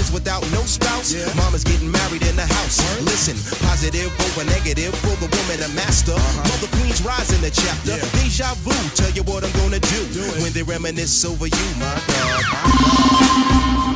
10 0.07 0.13
without 0.13 0.41
no 0.51 0.61
spouse, 0.63 1.13
mama's 1.35 1.63
getting 1.63 1.91
married 1.91 2.23
in 2.23 2.35
the 2.35 2.45
house. 2.45 2.79
Listen, 3.01 3.35
positive 3.67 4.11
over 4.21 4.45
negative 4.45 4.93
for 4.95 5.15
the 5.17 5.27
woman 5.27 5.63
a 5.63 5.69
master. 5.75 6.13
Uh-huh. 6.13 6.49
Mother 6.49 6.67
Queen's 6.77 7.01
rise 7.03 7.31
in 7.33 7.41
the 7.41 7.51
chapter. 7.51 7.97
Deja 8.17 8.53
vu, 8.63 8.73
tell 8.95 9.11
you 9.11 9.23
what 9.23 9.43
I'm 9.43 9.51
gonna 9.53 9.79
do 9.79 10.21
when 10.41 10.51
they 10.53 10.63
reminisce 10.63 11.25
over 11.25 11.47
you, 11.47 11.67
my 11.79 11.95
God. 12.07 12.43
It's 13.77 13.86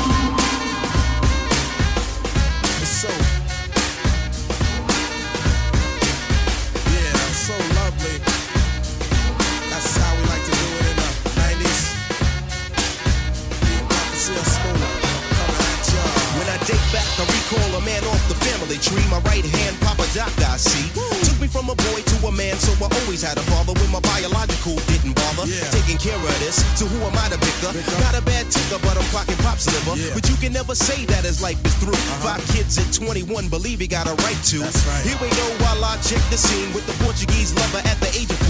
am 27.71 27.77
I 27.77 27.83
to 27.83 27.91
pick 27.91 27.93
up? 27.95 28.11
Got 28.11 28.21
a 28.21 28.25
bad 28.25 28.51
ticker, 28.51 28.79
but 28.81 28.97
I'm 28.97 29.07
clocking 29.11 29.39
pop's 29.43 29.67
liver. 29.71 29.95
But 30.13 30.29
you 30.29 30.35
can 30.35 30.53
never 30.53 30.75
say 30.75 31.05
that 31.05 31.23
his 31.23 31.41
life 31.41 31.63
is 31.65 31.75
through. 31.75 31.93
Uh-huh. 31.93 32.35
Five 32.35 32.43
kids 32.55 32.77
at 32.77 32.91
21, 32.93 33.49
believe 33.49 33.79
he 33.79 33.87
got 33.87 34.07
a 34.07 34.15
right 34.23 34.39
to. 34.51 34.59
Here 35.07 35.17
we 35.21 35.29
go 35.29 35.47
while 35.63 35.83
I 35.83 35.97
check 36.03 36.21
the 36.29 36.37
scene 36.37 36.73
with 36.73 36.85
the 36.87 36.95
Portuguese 37.03 37.53
lover 37.55 37.81
at 37.87 37.97
the 37.99 38.11
age 38.17 38.29
of 38.31 38.40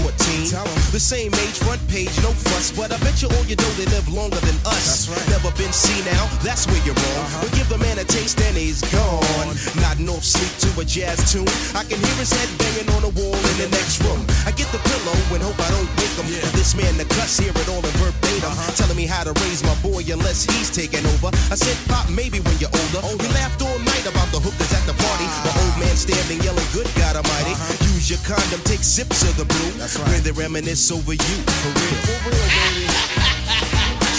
14. 0.52 0.92
The 0.92 1.00
same 1.00 1.32
age, 1.40 1.56
front 1.64 1.80
page, 1.88 2.12
no 2.20 2.28
fuss, 2.36 2.72
but 2.72 2.92
I 2.92 2.98
bet 3.00 3.24
you 3.24 3.28
all 3.32 3.44
you 3.48 3.56
know 3.56 3.72
they 3.80 3.88
live 3.88 4.04
longer 4.12 4.36
than 4.44 4.56
us. 4.68 5.08
Never 5.32 5.48
been 5.56 5.72
seen 5.72 6.04
now, 6.04 6.28
that's 6.44 6.68
where 6.68 6.80
you're 6.84 6.92
wrong. 6.92 7.24
Uh-huh. 7.24 7.48
But 7.48 7.50
give 7.56 7.68
the 7.72 7.80
man 7.80 7.96
a 7.96 8.04
taste 8.04 8.36
and 8.44 8.56
he's 8.56 8.84
gone. 8.92 9.56
Nodding 9.80 10.08
off 10.12 10.20
sleep 10.20 10.52
to 10.60 10.68
a 10.80 10.84
jazz 10.84 11.32
tune. 11.32 11.48
I 11.72 11.88
can 11.88 11.96
hear 11.96 12.16
his 12.20 12.28
head 12.28 12.48
banging 12.60 12.92
on 12.92 13.08
the 13.08 13.12
wall 13.16 13.32
in 13.32 13.56
the 13.56 13.68
next 13.72 14.04
room. 14.04 14.20
I 14.44 14.52
get 14.52 14.68
the 14.76 14.82
pillow 14.84 15.16
and 15.32 15.40
hope 15.40 15.56
I 15.56 15.70
don't 15.72 15.88
wake 15.96 16.16
him. 16.20 16.28
For 16.28 16.52
this 16.52 16.76
man 16.76 17.00
the 17.00 17.08
cuss, 17.16 17.40
hear 17.40 17.52
it 17.56 17.68
all 17.72 17.80
in 17.80 17.94
verbatim. 17.96 18.52
Uh-huh. 18.52 18.76
Telling 18.76 19.00
me 19.00 19.08
how 19.08 19.24
to 19.24 19.32
raise 19.48 19.64
my 19.64 19.74
boy 19.80 20.04
unless 20.12 20.44
he's 20.44 20.68
taking 20.68 21.04
over. 21.16 21.32
I 21.48 21.56
said, 21.56 21.76
Pop, 21.88 22.12
maybe 22.12 22.44
when 22.44 22.56
you're 22.60 22.72
older. 22.72 23.00
Oh, 23.00 23.16
we 23.16 23.28
laughed 23.32 23.64
all 23.64 23.71
night 24.02 24.14
about 24.14 24.30
the 24.32 24.40
hookers 24.40 24.72
at 24.72 24.84
the 24.86 24.94
party. 24.94 25.26
The 25.46 25.52
old 25.62 25.78
man 25.78 25.96
standing 25.96 26.40
yelling, 26.42 26.66
Good 26.72 26.88
God 26.96 27.16
Almighty. 27.16 27.52
Uh-huh. 27.52 27.94
Use 27.94 28.10
your 28.10 28.18
condom, 28.26 28.60
take 28.64 28.82
sips 28.82 29.22
of 29.22 29.36
the 29.36 29.44
brew. 29.44 29.70
When 30.10 30.22
they 30.22 30.32
reminisce 30.32 30.90
over 30.90 31.12
you, 31.12 31.36
for 31.62 31.70
real. 31.70 31.98
For 32.06 32.18
real, 32.30 32.48
baby. 32.58 32.86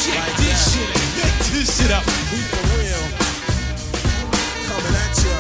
Check 0.04 0.24
this 0.40 0.60
shit. 0.72 0.90
Make 1.20 1.40
this 1.52 1.68
shit 1.80 1.92
up. 1.92 2.06
We 2.32 2.40
for 2.52 2.64
real. 2.76 3.04
Coming 4.68 4.96
at 4.96 5.16
ya. 5.20 5.38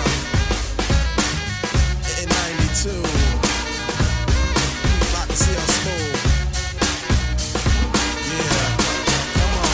In 2.19 2.27
92. 2.27 2.91
Like 5.15 5.29
to 5.29 5.37
see 5.39 5.55
us 5.55 5.71
smooth. 5.79 6.19
Yeah. 8.27 8.67
Come 9.39 9.53
on. 9.55 9.71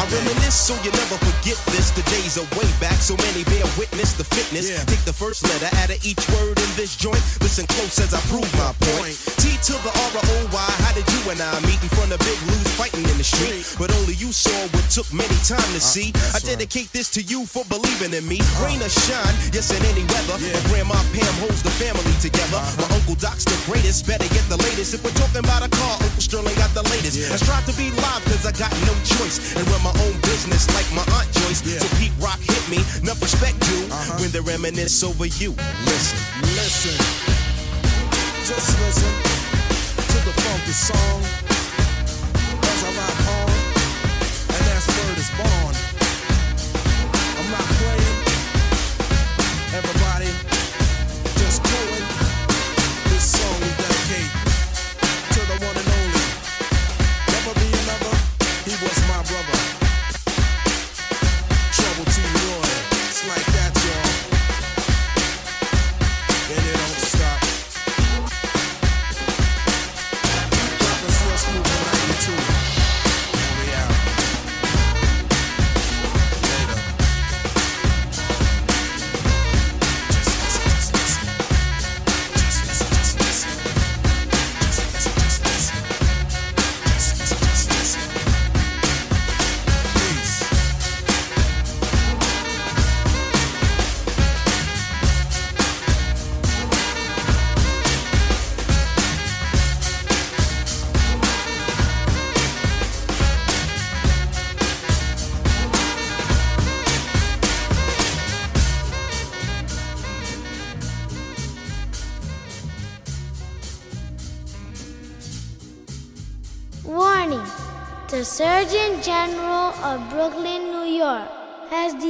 I 0.00 0.04
reminisce 0.12 0.58
so 0.60 0.74
you 0.84 0.92
never 0.92 1.16
forget 1.16 1.58
this. 1.72 1.88
The 1.94 2.02
days 2.10 2.36
are 2.38 2.48
way 2.58 2.68
back, 2.80 2.83
so 3.00 3.16
many 3.16 3.44
bear 3.44 3.64
witness 3.78 4.12
the 4.12 4.24
fitness. 4.24 4.68
Take 4.84 5.04
the 5.04 5.12
first 5.12 5.44
letter 5.44 5.70
out 5.80 5.90
of 5.90 5.98
each 6.04 6.20
word 6.36 6.58
in 6.58 6.70
this 6.76 6.96
joint. 6.96 7.20
Listen 7.40 7.66
close 7.66 7.98
as 8.00 8.12
I 8.12 8.20
prove 8.28 8.48
my 8.58 8.72
point. 8.96 9.16
T 9.40 9.56
to 9.56 9.74
the 9.80 9.92
R 9.92 10.20
O 10.20 10.36
Y. 10.52 10.70
How 10.84 10.92
did 10.92 11.06
you 11.08 11.20
and 11.30 11.40
I 11.40 11.60
meet 11.64 11.80
in 11.80 11.90
front 11.92 12.12
of 12.12 12.20
Big 12.20 12.36
Lou's 12.44 12.70
fighting 12.76 13.04
in 13.04 13.16
the 13.16 13.24
street? 13.24 13.64
But 13.78 13.92
only 14.00 14.14
you 14.14 14.32
saw 14.32 14.56
what 14.74 14.84
took 14.90 15.08
many 15.12 15.36
time 15.46 15.70
to 15.72 15.80
see. 15.80 16.12
Uh, 16.12 16.36
I 16.36 16.38
dedicate 16.40 16.92
this 16.92 17.08
to 17.16 17.22
you 17.22 17.46
for 17.46 17.64
believing 17.70 18.12
in 18.12 18.26
me. 18.28 18.40
Rain 18.60 18.80
or 18.82 18.92
shine, 18.92 19.34
yes 19.54 19.72
in 19.72 19.80
any 19.88 20.04
weather. 20.12 20.36
My 20.40 20.62
grandma 20.68 20.98
Pam 21.14 21.34
holds 21.40 21.62
the 21.62 21.72
family 21.80 22.14
together. 22.20 22.60
Uh-huh. 22.60 22.84
My 22.84 22.88
Uncle 22.96 23.16
Doc's 23.16 23.44
the 23.44 23.56
greatest. 23.64 24.06
Better 24.06 24.28
get 24.34 24.44
the 24.52 24.60
latest. 24.60 24.94
If 24.94 25.04
we're 25.04 25.16
talking 25.16 25.40
about 25.40 25.64
a 25.64 25.70
car, 25.70 25.96
Uncle 26.00 26.22
Sterling 26.22 26.56
got 26.56 26.72
the 26.74 26.84
latest. 26.92 27.20
I 27.32 27.36
strive 27.36 27.64
to 27.70 27.74
be 27.76 27.90
live 28.02 28.22
cause 28.28 28.44
I 28.44 28.52
got 28.52 28.72
no 28.84 28.94
choice. 29.04 29.54
And 29.56 29.62
run 29.70 29.82
my 29.82 29.94
own 30.04 30.16
business 30.26 30.68
like 30.74 30.88
my 30.92 31.04
Aunt 31.16 31.28
Joyce. 31.32 31.62
So 31.64 31.88
Pete 31.96 32.14
Rock 32.20 32.40
hit 32.40 32.64
me, 32.68 32.73
enough 33.02 33.20
respect 33.20 33.58
due. 33.60 33.86
Uh-huh. 33.90 34.18
When 34.20 34.30
they 34.30 34.40
reminisce 34.40 35.02
over 35.02 35.26
you. 35.26 35.50
Listen. 35.84 36.18
Listen. 36.58 36.96
Just 38.44 38.78
listen 38.80 39.12
to 39.96 40.18
the 40.24 40.32
funky 40.42 40.72
song. 40.72 41.53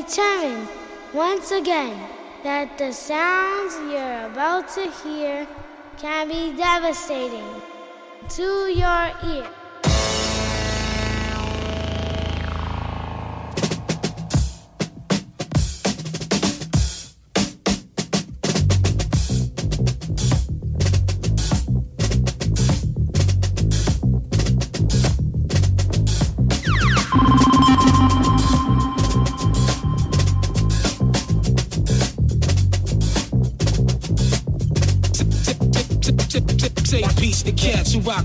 Determined 0.06 0.68
once 1.14 1.50
again 1.50 1.98
that 2.42 2.76
the 2.76 2.92
sounds 2.92 3.74
you're 3.90 4.26
about 4.26 4.68
to 4.68 4.90
hear 5.02 5.46
can 5.98 6.28
be 6.28 6.54
devastating 6.56 7.62
to 8.28 8.42
your 8.42 9.12
ear. 9.24 9.48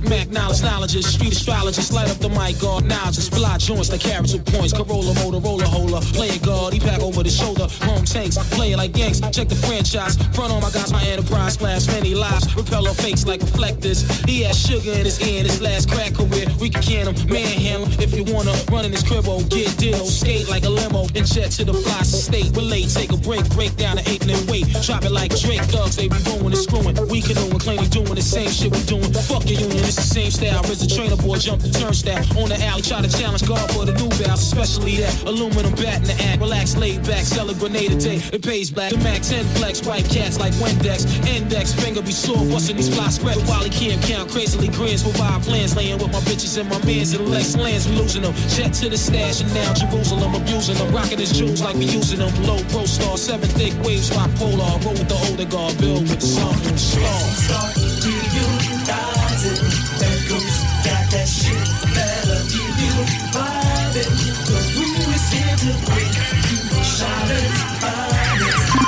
Mac 0.04 0.30
9 0.32 0.49
street 0.88 1.34
astrologist, 1.34 1.94
light 1.94 2.10
up 2.10 2.18
the 2.18 2.30
mic, 2.30 2.60
guard 2.60 2.86
now 2.86 3.06
just 3.12 3.34
fly 3.34 3.58
joints 3.58 3.90
the 3.90 3.98
character 3.98 4.40
points, 4.40 4.74
Corolla, 4.74 5.14
Motorola, 5.14 5.64
hola, 5.64 6.02
play 6.02 6.30
it 6.30 6.44
guard, 6.44 6.74
he 6.74 6.80
pack 6.80 7.02
over 7.02 7.24
the 7.24 7.30
shoulder, 7.30 7.68
chrome 7.80 8.06
tanks, 8.06 8.38
play 8.56 8.74
it 8.74 8.78
like 8.78 8.94
gangs, 8.94 9.20
check 9.32 9.48
the 9.48 9.56
franchise, 9.56 10.18
front 10.36 10.52
on 10.52 10.62
my 10.62 10.72
guys, 10.72 10.92
my 10.92 11.04
enterprise, 11.06 11.58
flash 11.58 11.88
many 11.88 12.16
lives, 12.16 12.56
repel 12.56 12.88
our 12.88 12.94
fakes 12.94 13.26
like 13.26 13.42
reflectors, 13.42 14.04
he 14.26 14.44
has 14.44 14.58
sugar 14.58 14.92
in 14.92 15.06
his 15.06 15.20
ear 15.22 15.44
his 15.44 15.62
last 15.62 15.90
crack 15.90 16.14
career, 16.14 16.48
we 16.60 16.70
can 16.70 16.80
can 16.82 17.14
him, 17.14 17.16
manhandle 17.30 17.88
him, 17.88 18.02
if 18.02 18.16
you 18.16 18.24
wanna 18.34 18.54
run 18.72 18.86
in 18.86 18.92
his 18.92 19.04
crib, 19.04 19.26
oh, 19.28 19.44
get 19.50 19.76
deal, 19.78 20.06
skate 20.06 20.48
like 20.50 20.64
a 20.64 20.70
limo, 20.70 21.06
and 21.16 21.26
jet 21.26 21.52
to 21.52 21.66
the 21.66 21.74
fly 21.74 22.02
state, 22.04 22.56
relate, 22.56 22.90
take 22.90 23.12
a 23.12 23.18
break, 23.18 23.44
break 23.52 23.76
down 23.76 23.98
the 23.98 24.04
eight 24.10 24.22
and 24.22 24.30
then 24.32 24.42
wait, 24.48 24.66
drop 24.84 25.04
it 25.04 25.12
like 25.12 25.36
Drake, 25.40 25.62
thugs, 25.70 25.96
they 25.96 26.08
be 26.08 26.18
doing 26.24 26.46
and 26.48 26.58
screwing, 26.58 26.96
we 27.10 27.22
can 27.22 27.36
do 27.36 27.46
and 27.52 27.60
claim 27.60 27.80
we 27.80 27.88
doing 27.88 28.16
the 28.16 28.22
same 28.22 28.50
shit 28.50 28.72
we 28.72 28.82
doing, 28.84 29.12
fuck 29.28 29.46
your 29.46 29.60
union, 29.60 29.84
it's 29.84 29.96
the 29.96 30.08
same 30.08 30.32
style, 30.32 30.64
as 30.70 30.84
a 30.84 30.88
trainer 30.88 31.18
boy, 31.18 31.38
jump 31.38 31.64
the 31.64 31.70
turnstile. 31.74 32.22
On 32.38 32.48
the 32.48 32.58
alley, 32.62 32.84
try 32.84 33.02
to 33.02 33.10
challenge 33.10 33.42
God 33.48 33.66
for 33.74 33.86
the 33.90 33.94
new 33.98 34.10
bounce, 34.22 34.46
especially 34.46 35.02
that 35.02 35.10
aluminum 35.26 35.74
bat 35.74 35.98
in 35.98 36.14
the 36.14 36.18
act. 36.30 36.40
Relax, 36.40 36.78
laid 36.78 37.02
back, 37.10 37.26
sell 37.26 37.50
a 37.50 37.56
grenade 37.56 37.92
a 37.92 37.98
day. 37.98 38.22
It 38.32 38.44
pays 38.46 38.70
black. 38.70 38.92
The 38.94 39.00
max 39.00 39.30
10 39.30 39.46
flex, 39.58 39.82
white 39.82 40.06
cats 40.06 40.38
like 40.38 40.54
Windex. 40.62 41.10
Index, 41.26 41.74
finger 41.74 42.04
be 42.04 42.12
sore, 42.12 42.46
busting 42.54 42.78
these 42.78 42.94
fly 42.94 43.10
spread. 43.10 43.38
While 43.50 43.64
he 43.64 43.72
can't 43.74 44.02
count, 44.04 44.30
crazily 44.30 44.70
grins 44.70 45.04
with 45.04 45.18
five 45.18 45.42
plans. 45.42 45.76
Laying 45.76 45.98
with 45.98 46.14
my 46.14 46.22
bitches 46.30 46.58
and 46.62 46.70
my 46.70 46.78
mans 46.86 47.14
and 47.14 47.28
Lex 47.28 47.58
lands, 47.58 47.90
we 47.90 47.98
losing 47.98 48.22
them. 48.22 48.34
Jet 48.54 48.70
to 48.86 48.90
the 48.90 48.98
stash 48.98 49.42
and 49.42 49.52
now 49.56 49.74
Jerusalem 49.74 50.36
abusing 50.36 50.78
them. 50.78 50.94
Rocking 50.94 51.18
his 51.18 51.34
jewels 51.34 51.64
like 51.64 51.76
we 51.82 51.86
using 51.86 52.20
them. 52.20 52.30
Low 52.46 52.62
pro 52.70 52.86
star, 52.86 53.18
seven 53.18 53.50
thick 53.58 53.74
waves, 53.82 54.14
rock 54.14 54.30
polar. 54.36 54.78
Roll 54.86 54.94
with 54.94 55.10
the 55.10 55.18
older 55.34 55.50
guard, 55.50 55.74
build 55.82 56.06
with 56.06 56.22
the 56.22 56.30
something 56.30 56.78
strong. 56.78 57.99
That'll 65.62 65.76
give 65.76 66.52
you 66.52 66.58
vibing. 67.04 67.52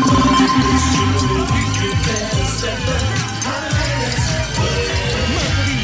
The 0.07 0.15
room 0.23 0.63
is 0.71 0.85
to 0.95 1.03
true, 1.19 1.43
you 1.83 1.91
better 2.07 2.45
step 2.47 2.79
behind 2.87 3.75
us. 4.07 4.25
Mercury 5.35 5.75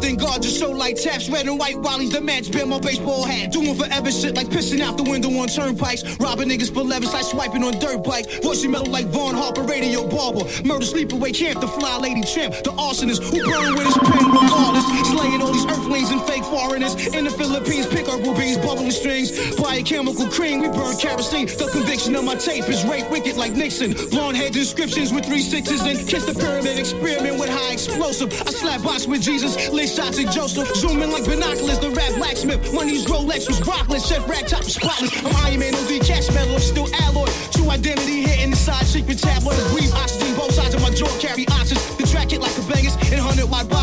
then 0.00 0.14
guard 0.16 0.32
your 0.34 0.37
show 0.58 0.70
like 0.70 0.96
taps, 0.96 1.28
red 1.30 1.46
and 1.46 1.58
white 1.58 1.76
he's 2.00 2.10
the 2.10 2.20
match, 2.20 2.50
been 2.50 2.68
my 2.68 2.80
baseball 2.80 3.24
hat. 3.24 3.52
Doing 3.52 3.74
forever 3.76 4.10
shit 4.10 4.34
like 4.34 4.48
pissing 4.48 4.80
out 4.80 4.96
the 4.96 5.04
window 5.04 5.30
on 5.38 5.46
turnpikes. 5.46 6.02
Robbing 6.18 6.48
niggas 6.48 6.74
for 6.74 6.82
levers 6.82 7.12
like 7.12 7.22
swiping 7.22 7.62
on 7.62 7.78
dirt 7.78 8.02
bikes. 8.02 8.38
Voicing 8.42 8.72
metal 8.72 8.90
like 8.90 9.06
Vaughn 9.06 9.34
Harper, 9.34 9.62
radio 9.62 10.06
barber. 10.08 10.44
Murder 10.64 10.84
sleepaway 10.84 11.32
camp, 11.32 11.60
the 11.60 11.68
fly 11.68 11.96
lady 11.98 12.22
champ. 12.22 12.54
The 12.64 12.74
arsonist 12.74 13.22
who 13.22 13.38
burn 13.46 13.74
with 13.74 13.86
his 13.86 13.98
pen 13.98 14.26
regardless. 14.26 14.86
Slaying 15.08 15.42
all 15.42 15.52
these 15.52 15.66
earthlings 15.66 16.10
and 16.10 16.22
fake 16.22 16.44
foreigners. 16.44 16.94
In 17.14 17.24
the 17.24 17.30
Philippines, 17.30 17.86
pick 17.86 18.06
herbal 18.06 18.34
rubies, 18.34 18.58
bubbling 18.58 18.90
strings. 18.90 19.30
Biochemical 19.56 20.28
cream, 20.28 20.60
we 20.60 20.68
burn 20.68 20.96
kerosene. 20.96 21.46
The 21.46 21.70
conviction 21.70 22.16
of 22.16 22.24
my 22.24 22.34
tape 22.34 22.68
is 22.68 22.84
rape 22.84 23.08
wicked 23.10 23.36
like 23.36 23.52
Nixon. 23.52 23.94
Blonde 24.10 24.36
heads 24.36 24.56
inscriptions 24.56 25.12
with 25.12 25.24
three 25.24 25.42
sixes 25.42 25.82
and 25.82 25.98
kiss 26.08 26.26
the 26.26 26.34
pyramid 26.34 26.78
experiment 26.78 27.38
with 27.38 27.48
high 27.48 27.72
explosive. 27.72 28.32
I 28.46 28.50
slap 28.50 28.82
box 28.82 29.06
with 29.06 29.22
Jesus, 29.22 29.70
lit 29.70 29.88
shots 29.88 30.18
at 30.18 30.32
Joseph. 30.32 30.47
Zooming 30.48 31.12
like 31.12 31.24
binoculars, 31.24 31.78
the 31.78 31.90
rap 31.90 32.14
blacksmith. 32.16 32.62
These 32.72 33.04
Rolex 33.04 33.48
was 33.48 33.60
rockless, 33.60 34.08
chef 34.08 34.26
rack 34.26 34.46
top 34.46 34.64
spotless. 34.64 35.12
I'm 35.22 35.36
Iron 35.44 35.60
Man, 35.60 35.74
OD 35.74 36.00
cash 36.00 36.28
metal, 36.32 36.54
I'm 36.54 36.60
still 36.60 36.88
alloy. 37.04 37.28
True 37.52 37.68
identity 37.70 38.22
hitting 38.22 38.50
the 38.50 38.56
side, 38.56 38.86
secret 38.86 39.18
tabloid. 39.18 39.58
Breathe 39.72 39.92
oxygen, 39.92 40.34
both 40.36 40.54
sides 40.54 40.74
of 40.74 40.80
my 40.80 40.90
jaw 40.90 41.12
carry 41.20 41.46
options. 41.48 41.84
The 41.96 42.06
track 42.06 42.30
hit 42.30 42.40
like 42.40 42.56
a 42.56 42.62
bangers 42.62 42.96
and 43.12 43.20
100 43.20 43.44
watt 43.50 43.68
boxes. 43.68 43.77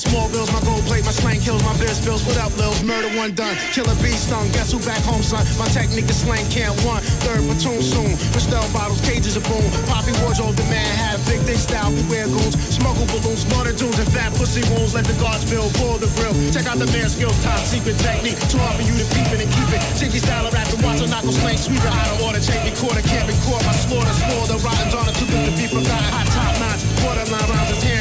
Small 0.00 0.28
bills, 0.32 0.48
my 0.48 0.60
gold 0.64 0.80
plate, 0.88 1.04
my 1.04 1.12
slang 1.12 1.40
kills, 1.44 1.60
my 1.62 1.76
biz 1.76 2.00
bills. 2.00 2.24
What 2.24 2.40
up, 2.40 2.56
Lils? 2.56 2.80
Murder 2.82 3.12
one 3.20 3.36
done. 3.36 3.52
Killer 3.76 3.94
bee 4.00 4.16
stung. 4.16 4.48
Guess 4.56 4.72
who 4.72 4.80
back 4.80 5.04
home, 5.04 5.20
son? 5.20 5.44
My 5.60 5.68
technique 5.68 6.08
is 6.08 6.24
slang 6.24 6.46
can't 6.48 6.72
one. 6.88 7.04
Third 7.20 7.44
platoon 7.44 7.84
soon. 7.84 8.16
Pastel 8.32 8.64
bottles, 8.72 9.04
cages 9.04 9.36
of 9.36 9.44
boom. 9.44 9.62
Poppy 9.84 10.16
wardrobe, 10.24 10.56
the 10.56 10.64
man 10.72 10.88
had 10.96 11.20
a 11.20 11.22
big 11.28 11.44
dick 11.44 11.60
style. 11.60 11.92
Beware 11.92 12.26
goons. 12.32 12.56
Smuggle 12.72 13.04
balloons, 13.12 13.44
slaughter 13.44 13.76
dunes, 13.76 13.98
and 14.00 14.08
fat 14.08 14.32
pussy 14.40 14.64
wounds. 14.72 14.96
Let 14.96 15.04
the 15.04 15.16
guards 15.20 15.44
build, 15.44 15.68
pull 15.76 16.00
the 16.00 16.08
grill. 16.16 16.32
Check 16.48 16.64
out 16.64 16.80
the 16.80 16.88
man's 16.96 17.12
skills, 17.12 17.36
top 17.44 17.60
secret 17.60 18.00
technique. 18.00 18.40
Too 18.48 18.56
hard 18.56 18.80
for 18.80 18.84
you 18.88 18.96
to 18.96 19.06
peep 19.12 19.28
it 19.28 19.44
and 19.44 19.50
keep 19.52 19.68
it. 19.68 19.80
Cheeky 20.00 20.18
style 20.24 20.48
of 20.48 20.56
rap, 20.56 20.66
the 20.72 20.80
watch 20.80 21.04
a 21.04 21.06
knuckle 21.06 21.36
slang. 21.36 21.60
Sweep 21.60 21.84
it 21.84 21.92
out 21.92 22.08
of 22.16 22.24
order. 22.24 22.40
Take 22.40 22.64
me 22.64 22.72
quarter, 22.72 23.04
can't 23.04 23.28
be 23.28 23.36
caught. 23.44 23.60
My 23.68 23.76
slaughter, 23.76 24.14
the 24.48 24.56
rotten 24.64 24.88
donor. 24.88 25.12
Too 25.12 25.28
good 25.28 25.44
to 25.44 25.52
be 25.52 25.68
forgotten. 25.68 26.08
Hot 26.14 26.26
top 26.32 26.54
notch. 26.56 26.80
Borderline 27.04 27.48
rhymes 27.52 27.76
is 27.76 27.84
Hancock 27.84 27.99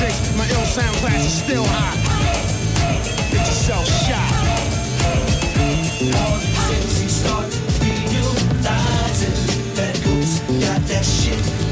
96. 0.00 0.36
My 0.38 0.48
ill 0.48 0.64
sound 0.64 0.96
class 0.96 1.26
is 1.26 1.42
still 1.42 1.64
hot. 1.64 1.96
Get 3.30 3.46
yourself 3.46 3.86
shot. 3.86 4.32
All 6.16 6.40
you 7.02 7.08
start 7.08 7.44
realizing 7.82 9.34
that 9.74 10.00
goes 10.02 10.40
got 10.64 10.80
that 10.88 11.04
shit 11.04 11.69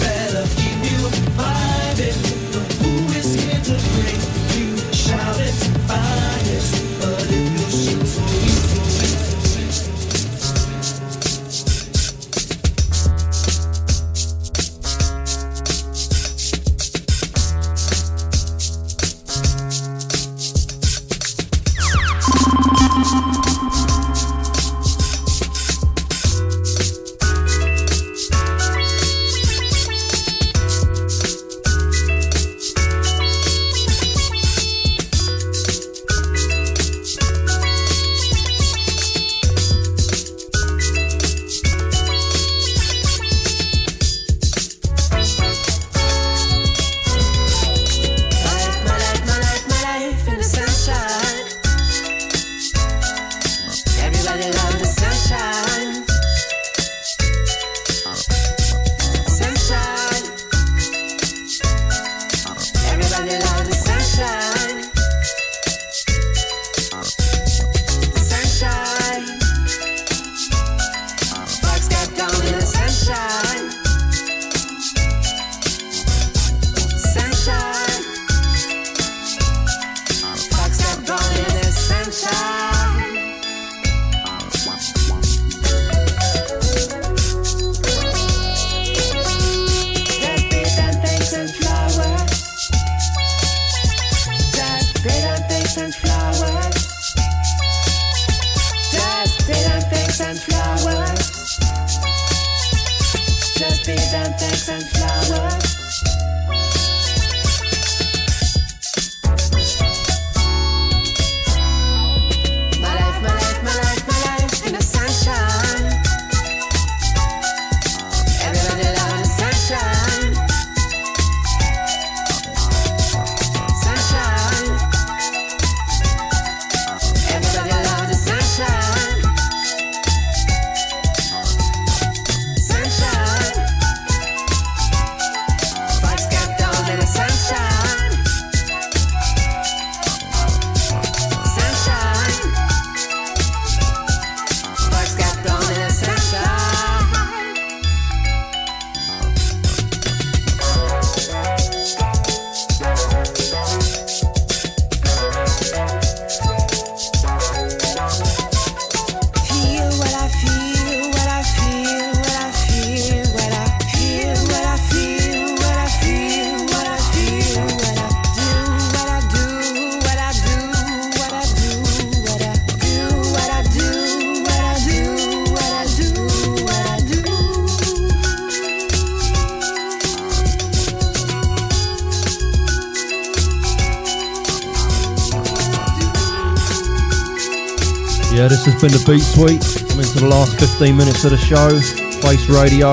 Beatsuite. 189.08 189.64
Coming 189.88 190.04
to 190.04 190.10
into 190.12 190.20
the 190.20 190.28
last 190.28 190.60
15 190.60 190.94
minutes 190.94 191.24
of 191.24 191.30
the 191.30 191.38
show. 191.40 191.72
Face 192.20 192.44
Radio. 192.52 192.92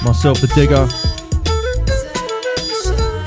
Myself, 0.00 0.40
the 0.40 0.48
Digga. 0.56 0.88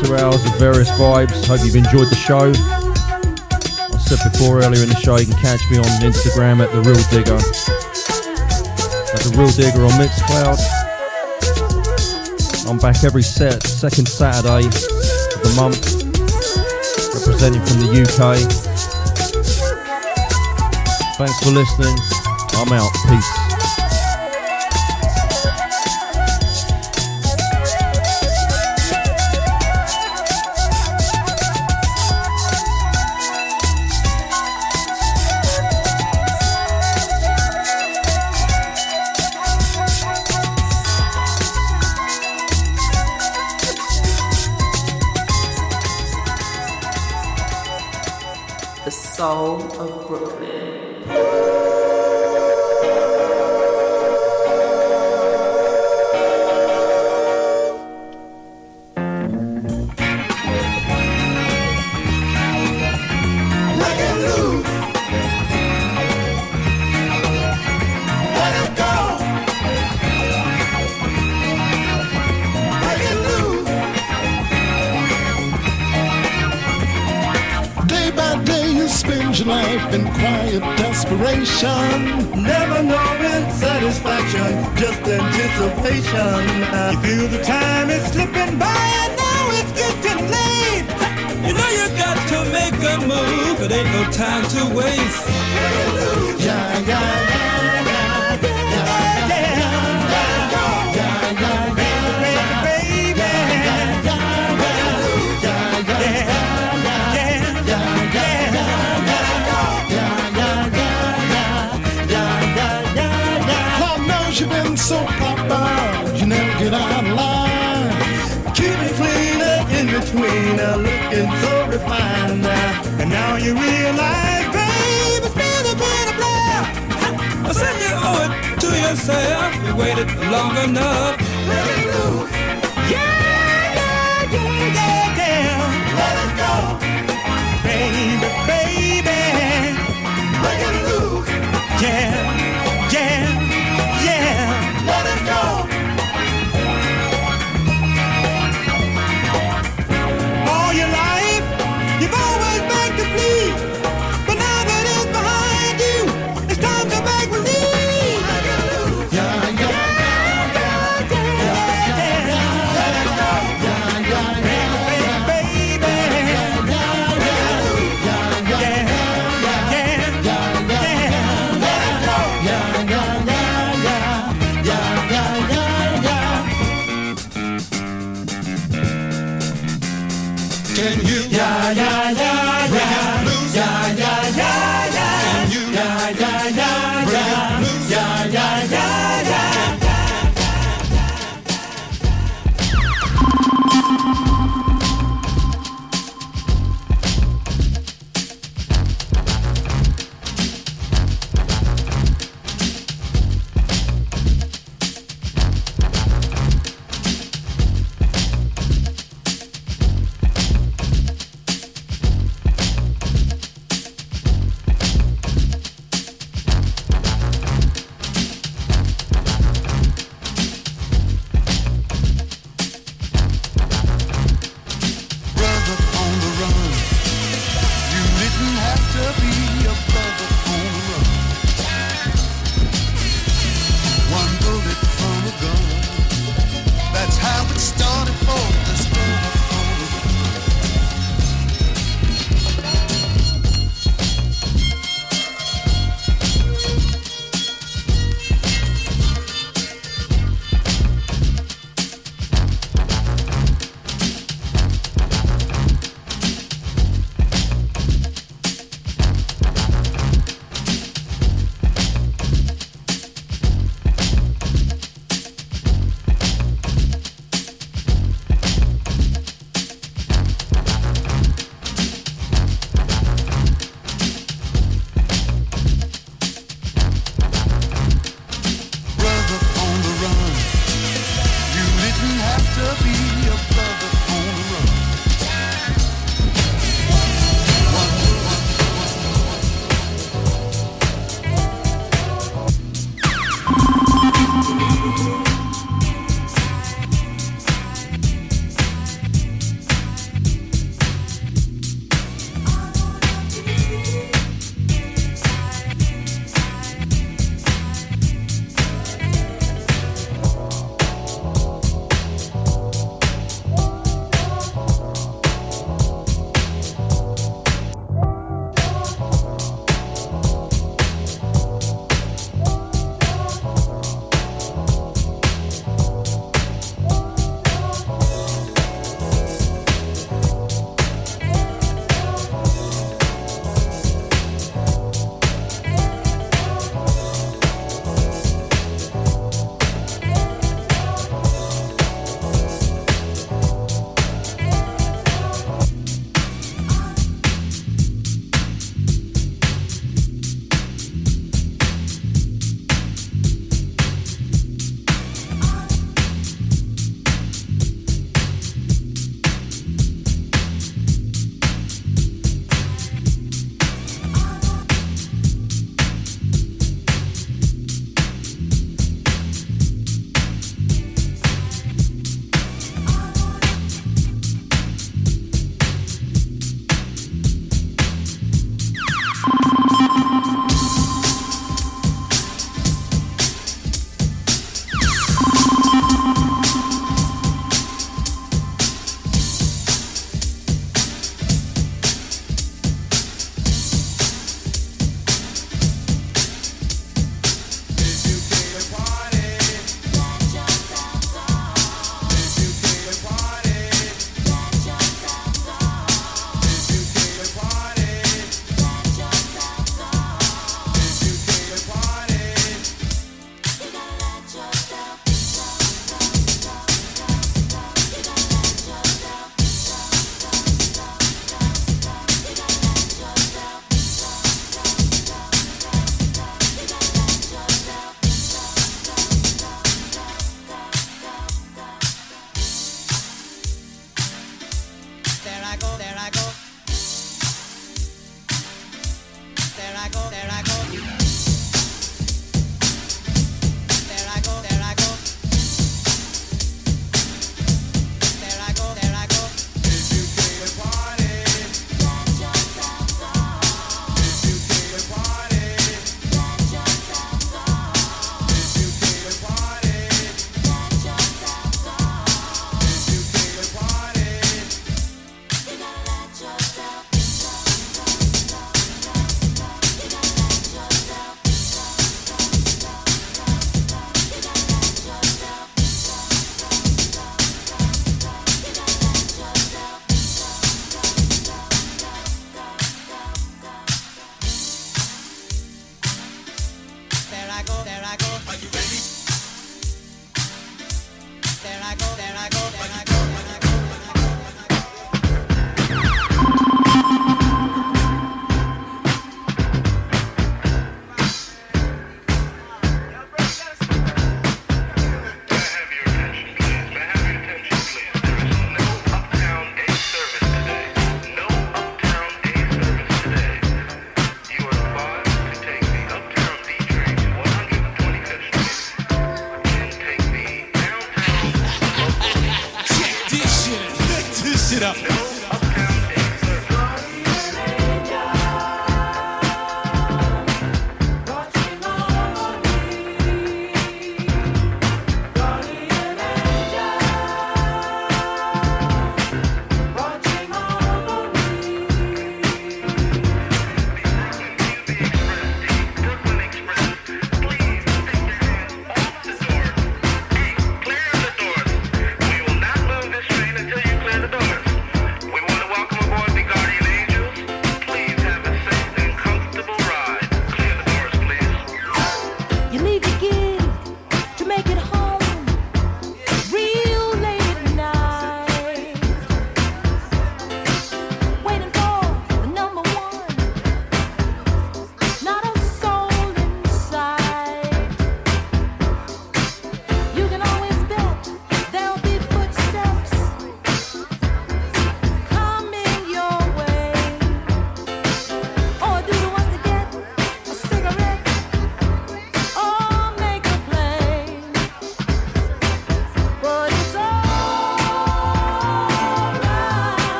Two 0.00 0.16
hours 0.16 0.40
of 0.46 0.56
various 0.56 0.88
vibes. 0.96 1.36
Hope 1.44 1.60
you've 1.66 1.76
enjoyed 1.76 2.08
the 2.08 2.16
show. 2.16 2.48
I 2.48 3.98
said 4.00 4.24
before 4.32 4.64
earlier 4.64 4.80
in 4.80 4.88
the 4.88 4.96
show, 5.04 5.18
you 5.18 5.26
can 5.26 5.36
catch 5.36 5.60
me 5.70 5.76
on 5.76 5.84
Instagram 6.00 6.64
at 6.64 6.72
The 6.72 6.80
Real 6.80 6.96
Digga. 7.12 7.36
At 9.12 9.20
The 9.20 9.36
Real 9.36 9.52
Digga 9.52 9.84
on 9.84 9.92
Mixcloud. 10.00 10.56
I'm 12.70 12.78
back 12.78 13.04
every 13.04 13.22
set, 13.22 13.62
second 13.64 14.08
Saturday 14.08 14.64
of 14.64 15.42
the 15.44 15.52
month, 15.60 15.84
representing 17.12 17.60
from 17.66 17.84
the 17.84 18.00
UK. 18.00 18.67
Thanks 21.18 21.40
for 21.40 21.50
listening. 21.50 21.96
I'm 22.52 22.72
out. 22.72 22.92
Peace. 23.08 23.47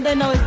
They 0.00 0.14
know 0.14 0.37